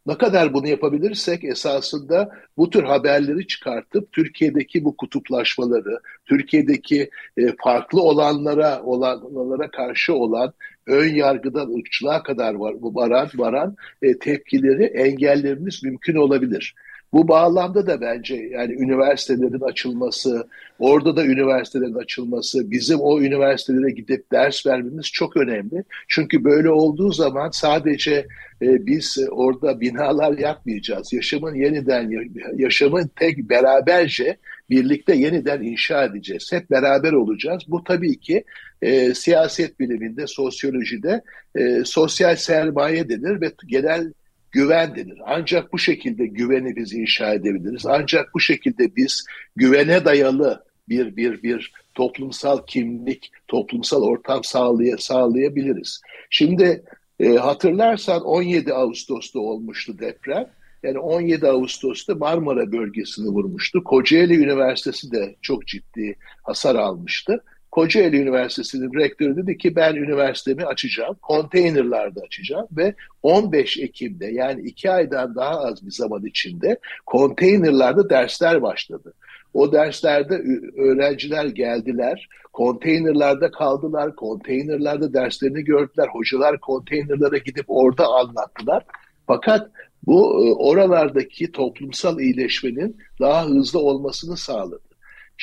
[0.06, 8.02] Ne kadar bunu yapabilirsek esasında bu tür haberleri çıkartıp Türkiye'deki bu kutuplaşmaları, Türkiye'deki e, farklı
[8.02, 10.52] olanlara olanlara karşı olan
[10.86, 16.74] ön yargıdan ırkçılığa kadar var, varan varan e, tepkileri engellememiz mümkün olabilir.
[17.12, 20.48] Bu bağlamda da bence yani üniversitelerin açılması,
[20.78, 25.84] orada da üniversitelerin açılması, bizim o üniversitelere gidip ders vermemiz çok önemli.
[26.08, 28.26] Çünkü böyle olduğu zaman sadece
[28.62, 31.12] e, biz orada binalar yapmayacağız.
[31.12, 32.10] Yaşamın yeniden,
[32.56, 34.36] yaşamın tek beraberce
[34.70, 36.52] birlikte yeniden inşa edeceğiz.
[36.52, 37.62] Hep beraber olacağız.
[37.68, 38.44] Bu tabii ki
[38.82, 41.22] e, siyaset biliminde, sosyolojide
[41.54, 44.12] e, sosyal sermaye denir ve genel
[44.52, 45.18] güven denir.
[45.26, 47.86] Ancak bu şekilde güveni biz inşa edebiliriz.
[47.86, 49.26] Ancak bu şekilde biz
[49.56, 56.00] güvene dayalı bir bir bir toplumsal kimlik, toplumsal ortam sağlay sağlayabiliriz.
[56.30, 56.84] Şimdi
[57.20, 60.46] e, hatırlarsan 17 Ağustos'ta olmuştu deprem.
[60.82, 63.84] Yani 17 Ağustos'ta Marmara bölgesini vurmuştu.
[63.84, 67.44] Kocaeli Üniversitesi de çok ciddi hasar almıştı.
[67.72, 74.90] Kocaeli Üniversitesi'nin rektörü dedi ki ben üniversitemi açacağım, konteynerlarda açacağım ve 15 Ekim'de yani iki
[74.90, 79.14] aydan daha az bir zaman içinde konteynerlarda dersler başladı.
[79.54, 80.34] O derslerde
[80.76, 88.84] öğrenciler geldiler, konteynerlarda kaldılar, konteynerlarda derslerini gördüler, hocalar konteynerlara gidip orada anlattılar.
[89.26, 89.70] Fakat
[90.06, 94.91] bu e, oralardaki toplumsal iyileşmenin daha hızlı olmasını sağladı.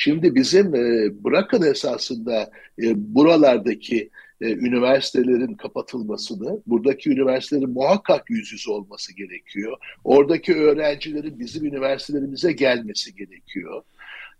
[0.02, 2.50] Şimdi bizim e, bırakın esasında
[2.82, 9.76] e, buralardaki e, üniversitelerin kapatılmasını, buradaki üniversitelerin muhakkak yüz yüze olması gerekiyor.
[10.04, 13.82] Oradaki öğrencilerin bizim üniversitelerimize gelmesi gerekiyor.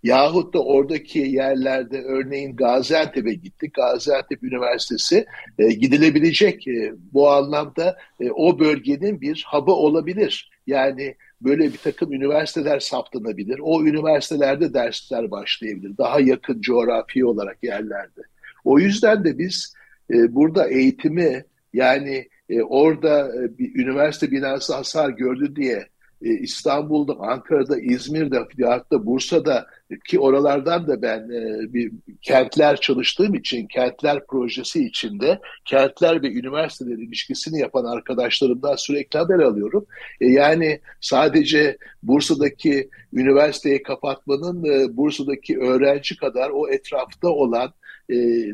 [0.02, 3.74] Yahut da oradaki yerlerde örneğin Gaziantep'e gittik.
[3.74, 5.26] Gaziantep Üniversitesi
[5.58, 10.50] e, gidilebilecek e, bu anlamda e, o bölgenin bir hub'ı olabilir.
[10.66, 13.60] Yani böyle bir takım üniversiteler saptanabilir.
[13.62, 15.98] O üniversitelerde dersler başlayabilir.
[15.98, 18.20] Daha yakın coğrafi olarak yerlerde.
[18.64, 19.74] O yüzden de biz
[20.10, 25.86] e, burada eğitimi yani e, orada e, bir üniversite binası hasar gördü diye
[26.22, 29.66] e, İstanbul'da, Ankara'da, İzmir'de, hatta Bursa'da
[30.04, 31.92] ki oralardan da ben e, bir
[32.22, 39.86] kentler çalıştığım için kentler projesi içinde kentler ve üniversiteler ilişkisini yapan arkadaşlarımdan sürekli haber alıyorum.
[40.20, 47.72] E, yani sadece Bursa'daki üniversiteyi kapatmanın e, Bursa'daki öğrenci kadar o etrafta olan
[48.12, 48.44] e,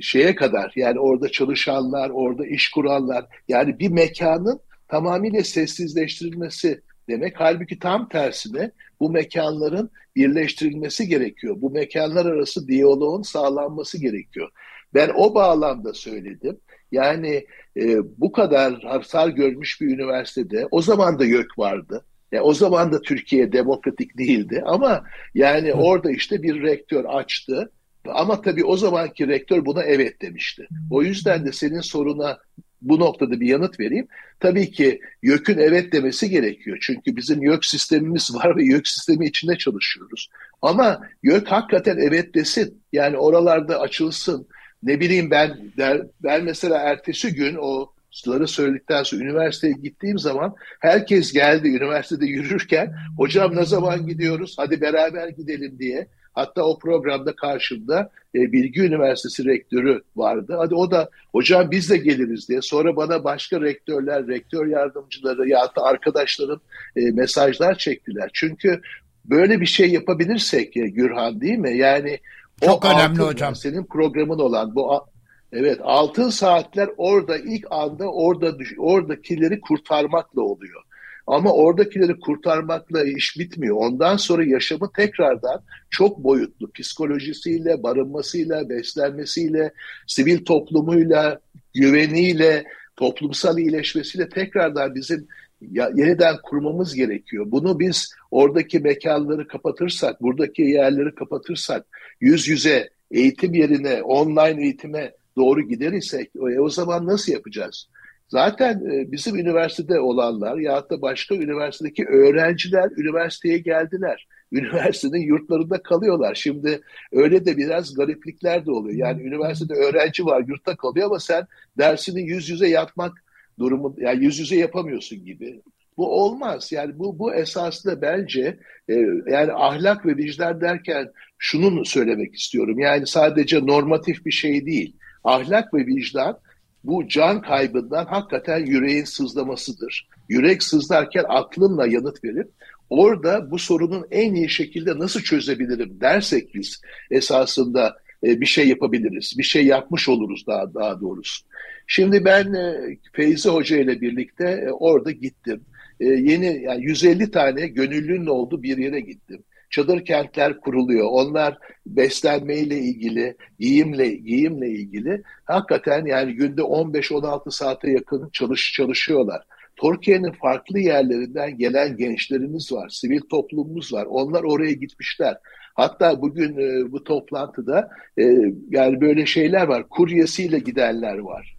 [0.00, 7.34] şeye kadar yani orada çalışanlar, orada iş kuranlar yani bir mekanın tamamıyla sessizleştirilmesi demek.
[7.36, 11.56] Halbuki tam tersine bu mekanların birleştirilmesi gerekiyor.
[11.58, 14.50] Bu mekanlar arası diyaloğun sağlanması gerekiyor.
[14.94, 16.58] Ben o bağlamda söyledim.
[16.92, 17.46] Yani
[17.76, 22.04] e, bu kadar hasar görmüş bir üniversitede o zaman da YÖK vardı.
[22.32, 25.04] Yani o zaman da Türkiye demokratik değildi ama
[25.34, 27.72] yani orada işte bir rektör açtı
[28.08, 30.68] Ama tabii o zamanki rektör buna evet demişti.
[30.90, 32.38] O yüzden de senin soruna
[32.80, 34.08] bu noktada bir yanıt vereyim.
[34.40, 36.78] Tabii ki YÖK'ün evet demesi gerekiyor.
[36.80, 40.30] Çünkü bizim YÖK sistemimiz var ve YÖK sistemi içinde çalışıyoruz.
[40.62, 42.82] Ama YÖK hakikaten evet desin.
[42.92, 44.46] Yani oralarda açılsın.
[44.82, 50.54] Ne bileyim ben der, ben mesela ertesi gün o Suları söyledikten sonra üniversiteye gittiğim zaman
[50.80, 56.06] herkes geldi üniversitede yürürken hocam ne zaman gidiyoruz hadi beraber gidelim diye.
[56.38, 60.54] Hatta o programda karşımda e, Bilgi Üniversitesi rektörü vardı.
[60.58, 62.62] Hadi o da hocam biz de geliriz diye.
[62.62, 66.60] Sonra bana başka rektörler, rektör yardımcıları ya da arkadaşlarım
[66.96, 68.30] e, mesajlar çektiler.
[68.32, 68.80] Çünkü
[69.24, 71.76] böyle bir şey yapabilirsek e, Gürhan değil mi?
[71.76, 72.18] Yani
[72.62, 73.54] çok o önemli altın, hocam.
[73.54, 75.06] Senin programın olan bu
[75.52, 80.82] Evet altın saatler orada ilk anda orada oradakileri kurtarmakla oluyor.
[81.28, 83.76] Ama oradakileri kurtarmakla iş bitmiyor.
[83.76, 89.72] Ondan sonra yaşamı tekrardan çok boyutlu psikolojisiyle, barınmasıyla, beslenmesiyle,
[90.06, 91.40] sivil toplumuyla,
[91.74, 92.64] güveniyle,
[92.96, 95.28] toplumsal iyileşmesiyle tekrardan bizim
[95.60, 97.44] ya, yeniden kurmamız gerekiyor.
[97.48, 101.86] Bunu biz oradaki mekanları kapatırsak, buradaki yerleri kapatırsak,
[102.20, 107.88] yüz yüze eğitim yerine online eğitime doğru gider isek e, o zaman nasıl yapacağız?
[108.28, 114.28] Zaten e, bizim üniversitede olanlar ya da başka üniversitedeki öğrenciler üniversiteye geldiler.
[114.52, 116.34] Üniversitenin yurtlarında kalıyorlar.
[116.34, 116.80] Şimdi
[117.12, 118.96] öyle de biraz gariplikler de oluyor.
[118.98, 121.46] Yani üniversitede öğrenci var yurtta kalıyor ama sen
[121.78, 123.24] dersini yüz yüze yapmak
[123.58, 125.60] durumu yani yüz yüze yapamıyorsun gibi.
[125.96, 126.72] Bu olmaz.
[126.72, 128.58] Yani bu bu esasında bence
[128.88, 128.94] e,
[129.26, 131.08] yani ahlak ve vicdan derken
[131.38, 132.78] şunu söylemek istiyorum.
[132.78, 134.96] Yani sadece normatif bir şey değil.
[135.24, 136.38] Ahlak ve vicdan
[136.84, 140.08] bu can kaybından hakikaten yüreğin sızlamasıdır.
[140.28, 142.50] Yürek sızlarken aklımla yanıt verip
[142.90, 149.34] orada bu sorunun en iyi şekilde nasıl çözebilirim dersek biz esasında e, bir şey yapabiliriz.
[149.38, 151.44] Bir şey yapmış oluruz daha daha doğrusu.
[151.86, 155.60] Şimdi ben e, Feyzi Hoca ile birlikte e, orada gittim.
[156.00, 161.06] Yeni yani 150 tane gönüllünün olduğu bir yere gittim çadır kentler kuruluyor.
[161.10, 169.42] Onlar beslenmeyle ilgili, giyimle giyimle ilgili hakikaten yani günde 15-16 saate yakın çalış çalışıyorlar.
[169.76, 174.06] Türkiye'nin farklı yerlerinden gelen gençlerimiz var, sivil toplumumuz var.
[174.10, 175.36] Onlar oraya gitmişler.
[175.74, 178.22] Hatta bugün e, bu toplantıda e,
[178.70, 179.88] yani böyle şeyler var.
[179.88, 181.56] Kuryesiyle gidenler var.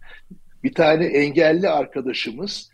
[0.64, 2.70] Bir tane engelli arkadaşımız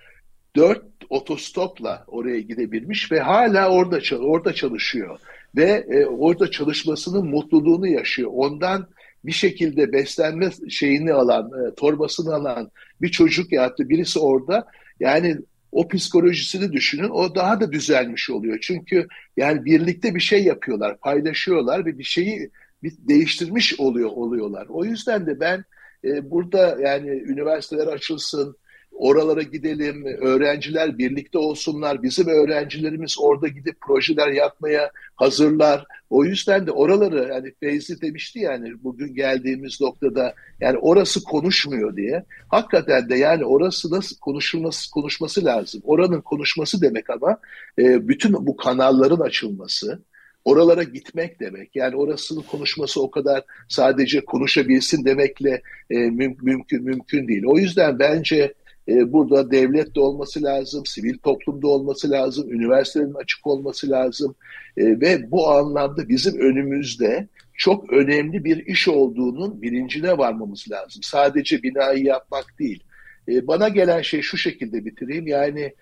[0.57, 5.19] dört otostopla oraya gidebilmiş ve hala orada orada çalışıyor
[5.57, 8.31] ve e, orada çalışmasının mutluluğunu yaşıyor.
[8.35, 8.89] Ondan
[9.25, 12.71] bir şekilde beslenme şeyini alan, e, torbasını alan
[13.03, 14.67] bir çocuk ya da birisi orada
[15.01, 15.37] yani
[15.73, 18.59] o psikolojisini düşünün o daha da düzelmiş oluyor.
[18.63, 22.51] Çünkü yani birlikte bir şey yapıyorlar, paylaşıyorlar ve bir şeyi
[22.83, 24.67] bir değiştirmiş oluyor oluyorlar.
[24.69, 25.65] O yüzden de ben
[26.05, 28.57] e, burada yani üniversiteler açılsın,
[28.99, 32.03] Oralara gidelim, öğrenciler birlikte olsunlar.
[32.03, 35.85] Bizim öğrencilerimiz orada gidip projeler yapmaya hazırlar.
[36.11, 42.25] O yüzden de oraları yani Feyzi demişti yani bugün geldiğimiz noktada yani orası konuşmuyor diye.
[42.49, 45.81] Hakikaten de yani orası nasıl konuşulması konuşması lazım.
[45.85, 47.39] Oranın konuşması demek ama
[47.79, 50.03] e, bütün bu kanalların açılması,
[50.45, 51.77] oralara gitmek demek.
[51.77, 57.43] Yani orasının konuşması o kadar sadece konuşabilsin demekle e, müm mümkün mümkün değil.
[57.47, 58.55] O yüzden bence
[58.89, 64.35] e, burada devlet de olması lazım, sivil toplumda olması lazım, üniversitelerin açık olması lazım
[64.77, 71.03] e, ve bu anlamda bizim önümüzde çok önemli bir iş olduğunun bilincine varmamız lazım.
[71.03, 72.83] Sadece binayı yapmak değil.
[73.29, 75.27] E, bana gelen şey şu şekilde bitireyim.
[75.27, 75.75] Yani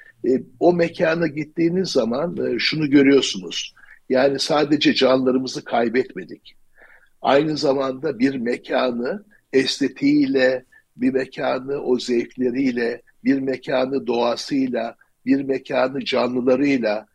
[0.61, 3.75] o mekana gittiğiniz zaman şunu görüyorsunuz.
[4.09, 6.57] Yani sadece canlarımızı kaybetmedik.
[7.23, 10.65] Aynı zamanda bir mekanı estetiğiyle,
[10.97, 17.07] bir mekanı o zevkleriyle, bir mekanı doğasıyla, bir mekanı canlılarıyla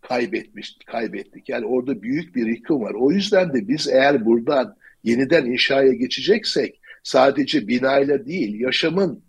[0.00, 1.48] kaybetmiş, kaybettik.
[1.48, 2.94] Yani orada büyük bir yıkım var.
[2.94, 9.22] O yüzden de biz eğer buradan yeniden inşaya geçeceksek sadece binayla değil, yaşamın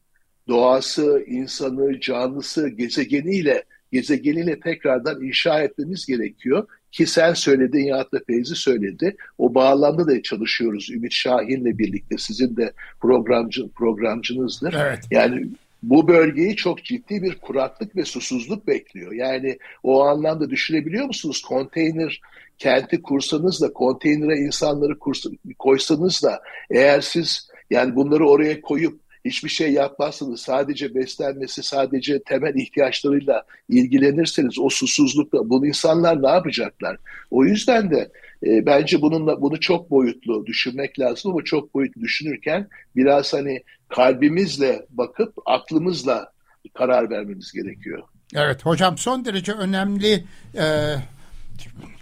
[0.48, 6.68] doğası, insanı, canlısı, gezegeniyle gezegeniyle tekrardan inşa etmemiz gerekiyor.
[6.92, 9.16] Ki sen söyledin ya da Feyzi söyledi.
[9.38, 12.18] O bağlamda da çalışıyoruz Ümit Şahin'le birlikte.
[12.18, 14.74] Sizin de programcı, programcınızdır.
[14.74, 15.00] Evet.
[15.12, 15.48] Yani
[15.84, 19.12] bu bölgeyi çok ciddi bir kuraklık ve susuzluk bekliyor.
[19.12, 21.42] Yani o anlamda düşünebiliyor musunuz?
[21.42, 22.22] Konteyner
[22.58, 25.30] kenti kursanız da, konteynere insanları kursa,
[25.60, 32.56] koysanız da eğer siz yani bunları oraya koyup hiçbir şey yapmazsınız, sadece beslenmesi, sadece temel
[32.56, 36.98] ihtiyaçlarıyla ilgilenirseniz o susuzlukla bu insanlar ne yapacaklar?
[37.32, 38.12] O yüzden de
[38.46, 44.86] e, bence bununla bunu çok boyutlu düşünmek lazım ama çok boyutlu düşünürken biraz hani kalbimizle
[44.90, 46.32] bakıp aklımızla
[46.74, 48.04] karar vermemiz gerekiyor.
[48.36, 50.24] Evet hocam son derece önemli
[50.56, 50.66] e,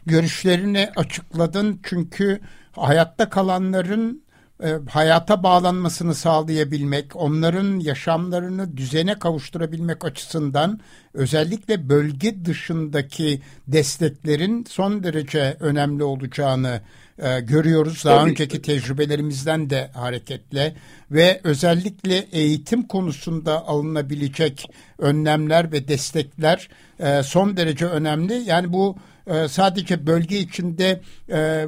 [0.05, 2.39] görüşlerini açıkladın çünkü
[2.71, 4.24] hayatta kalanların
[4.63, 10.79] e, hayata bağlanmasını sağlayabilmek, onların yaşamlarını düzene kavuşturabilmek açısından
[11.13, 16.81] özellikle bölge dışındaki desteklerin son derece önemli olacağını
[17.19, 18.05] e, görüyoruz.
[18.05, 18.29] Daha Tabii.
[18.29, 20.75] önceki tecrübelerimizden de hareketle
[21.11, 28.33] ve özellikle eğitim konusunda alınabilecek önlemler ve destekler e, son derece önemli.
[28.33, 28.97] Yani bu
[29.27, 31.67] e, sadece bölge içinde e,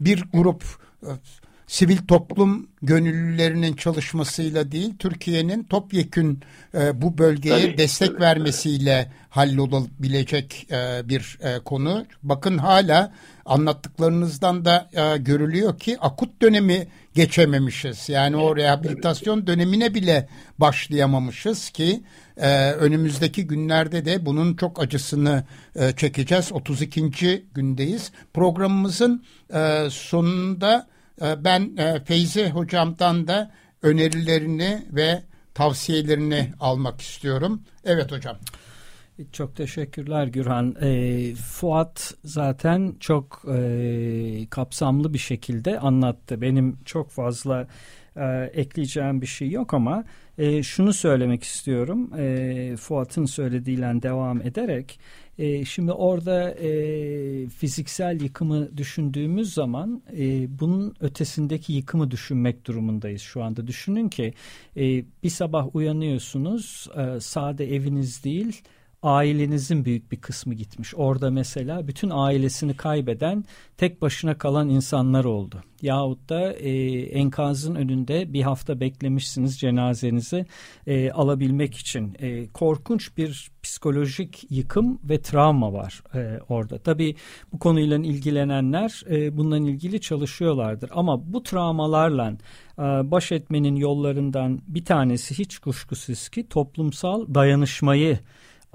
[0.00, 0.64] bir grup
[1.02, 1.10] e,
[1.66, 6.40] sivil toplum gönüllülerinin çalışmasıyla değil, Türkiye'nin topyekün
[6.74, 9.14] e, bu bölgeye tabii, destek tabii, vermesiyle tabii.
[9.28, 12.06] hallolabilecek e, bir e, konu.
[12.22, 13.12] Bakın hala
[13.46, 18.08] anlattıklarınızdan da e, görülüyor ki akut dönemi geçememişiz.
[18.08, 22.02] Yani o rehabilitasyon dönemine bile başlayamamışız ki
[22.36, 25.44] e, önümüzdeki günlerde de bunun çok acısını
[25.76, 26.52] e, çekeceğiz.
[26.52, 27.44] 32.
[27.54, 28.12] gündeyiz.
[28.34, 30.86] Programımızın e, sonunda
[31.20, 33.50] ben e, Feyzi hocamdan da
[33.82, 35.22] önerilerini ve
[35.54, 37.62] tavsiyelerini almak istiyorum.
[37.84, 38.36] Evet hocam.
[39.32, 40.76] Çok teşekkürler Gürhan.
[40.80, 46.40] E, Fuat zaten çok e, kapsamlı bir şekilde anlattı.
[46.40, 47.66] Benim çok fazla
[48.16, 50.04] e, ekleyeceğim bir şey yok ama
[50.38, 52.10] e, şunu söylemek istiyorum.
[52.18, 55.00] E, Fuat'ın söylediğiyle devam ederek
[55.38, 63.42] e, şimdi orada e, fiziksel yıkımı düşündüğümüz zaman e, bunun ötesindeki yıkımı düşünmek durumundayız şu
[63.42, 63.66] anda.
[63.66, 64.34] Düşünün ki
[64.76, 68.62] e, bir sabah uyanıyorsunuz e, sade eviniz değil
[69.06, 70.94] ailenizin büyük bir kısmı gitmiş.
[70.94, 73.44] Orada mesela bütün ailesini kaybeden
[73.76, 75.62] tek başına kalan insanlar oldu.
[75.82, 76.70] Yahut da e,
[77.02, 80.46] enkazın önünde bir hafta beklemişsiniz cenazenizi
[80.86, 82.16] e, alabilmek için.
[82.18, 86.78] E, korkunç bir psikolojik yıkım ve travma var e, orada.
[86.78, 87.14] Tabii
[87.52, 90.90] bu konuyla ilgilenenler e, bundan ilgili çalışıyorlardır.
[90.94, 92.32] Ama bu travmalarla
[92.78, 98.18] e, baş etmenin yollarından bir tanesi hiç kuşkusuz ki toplumsal dayanışmayı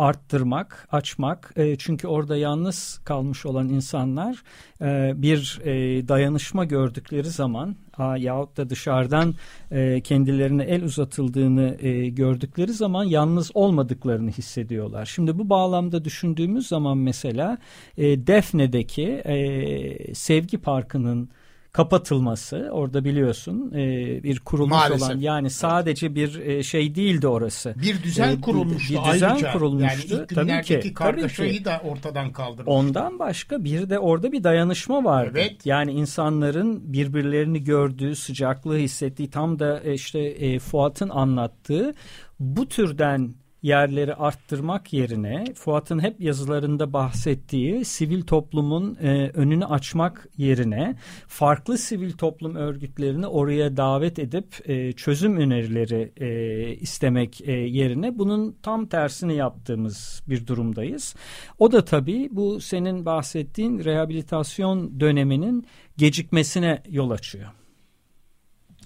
[0.02, 1.54] arttırmak, açmak.
[1.56, 4.44] E, çünkü orada yalnız kalmış olan insanlar
[4.82, 9.36] e, bir e, dayanışma gördükleri zaman a, yahut da dışarıdan
[9.72, 15.06] e, kendilerine el uzatıldığını e, gördükleri zaman yalnız olmadıklarını hissediyorlar.
[15.06, 17.58] Şimdi bu bağlamda düşündüğümüz zaman mesela
[17.98, 21.30] e, Defne'deki e, Sevgi Parkı'nın
[21.72, 25.10] kapatılması orada biliyorsun e, bir kurulmuş Maalesef.
[25.10, 27.76] olan yani sadece bir e, şey değildi orası.
[27.82, 29.54] Bir düzen e, kurulmuştu bir, düzen ayrıca.
[29.54, 30.14] kurulmuştu.
[30.14, 32.72] Yani ilk tabii ki, kargaşayı tabii da ortadan kaldırmıştı.
[32.72, 35.32] Ondan başka bir de orada bir dayanışma vardı.
[35.36, 35.66] Evet.
[35.66, 41.94] Yani insanların birbirlerini gördüğü, sıcaklığı hissettiği tam da işte e, Fuat'ın anlattığı
[42.40, 50.96] bu türden yerleri arttırmak yerine Fuat'ın hep yazılarında bahsettiği sivil toplumun e, önünü açmak yerine
[51.28, 56.30] farklı sivil toplum örgütlerini oraya davet edip e, çözüm önerileri e,
[56.76, 61.16] istemek e, yerine bunun tam tersini yaptığımız bir durumdayız.
[61.60, 67.50] O da tabii bu senin bahsettiğin rehabilitasyon döneminin gecikmesine yol açıyor.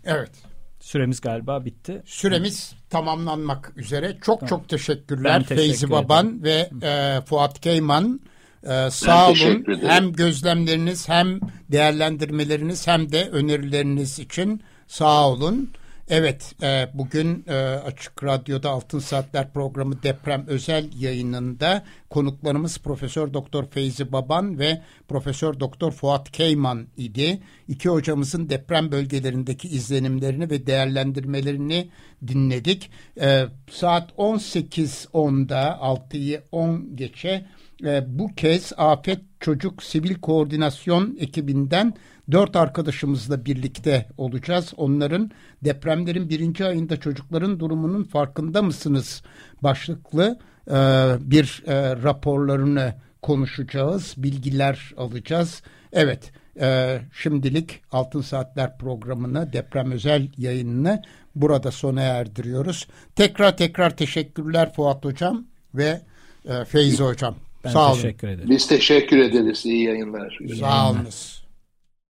[0.05, 0.54] Evet.
[0.86, 2.01] Süremiz galiba bitti.
[2.05, 4.17] Süremiz tamamlanmak üzere.
[4.21, 4.49] Çok tamam.
[4.49, 8.19] çok teşekkürler teşekkür Feyzi Baban ve e, Fuat Keyman.
[8.63, 11.39] E, sağ olun hem gözlemleriniz hem
[11.71, 15.69] değerlendirmeleriniz hem de önerileriniz için sağ olun.
[16.09, 23.65] Evet, e, bugün e, Açık Radyo'da Altın Saatler programı deprem özel yayınında konuklarımız Profesör Doktor
[23.65, 27.39] Feyzi Baban ve Profesör Doktor Fuat Keyman idi.
[27.67, 31.89] İki hocamızın deprem bölgelerindeki izlenimlerini ve değerlendirmelerini
[32.27, 32.91] dinledik.
[33.21, 37.45] E, saat 18.10'da 6'yı 10 geçe
[37.83, 41.93] e, bu kez Afet Çocuk Sivil Koordinasyon ekibinden
[42.31, 44.73] dört arkadaşımızla birlikte olacağız.
[44.77, 45.31] Onların
[45.66, 49.24] depremlerin birinci ayında çocukların durumunun farkında mısınız
[49.63, 50.74] başlıklı e,
[51.20, 55.61] bir e, raporlarını konuşacağız, bilgiler alacağız.
[55.93, 61.01] Evet, e, şimdilik Altın Saatler programını, deprem özel yayınını
[61.36, 62.88] burada sona erdiriyoruz.
[63.16, 65.45] Tekrar tekrar teşekkürler Fuat Hocam
[65.76, 66.01] ve
[66.45, 67.36] e, Feyzi Hocam.
[67.63, 68.36] Ben Sağ teşekkür olun.
[68.36, 68.49] ederim.
[68.49, 69.66] Biz teşekkür ederiz.
[69.66, 70.39] İyi yayınlar.
[70.59, 71.44] Sağ olunuz.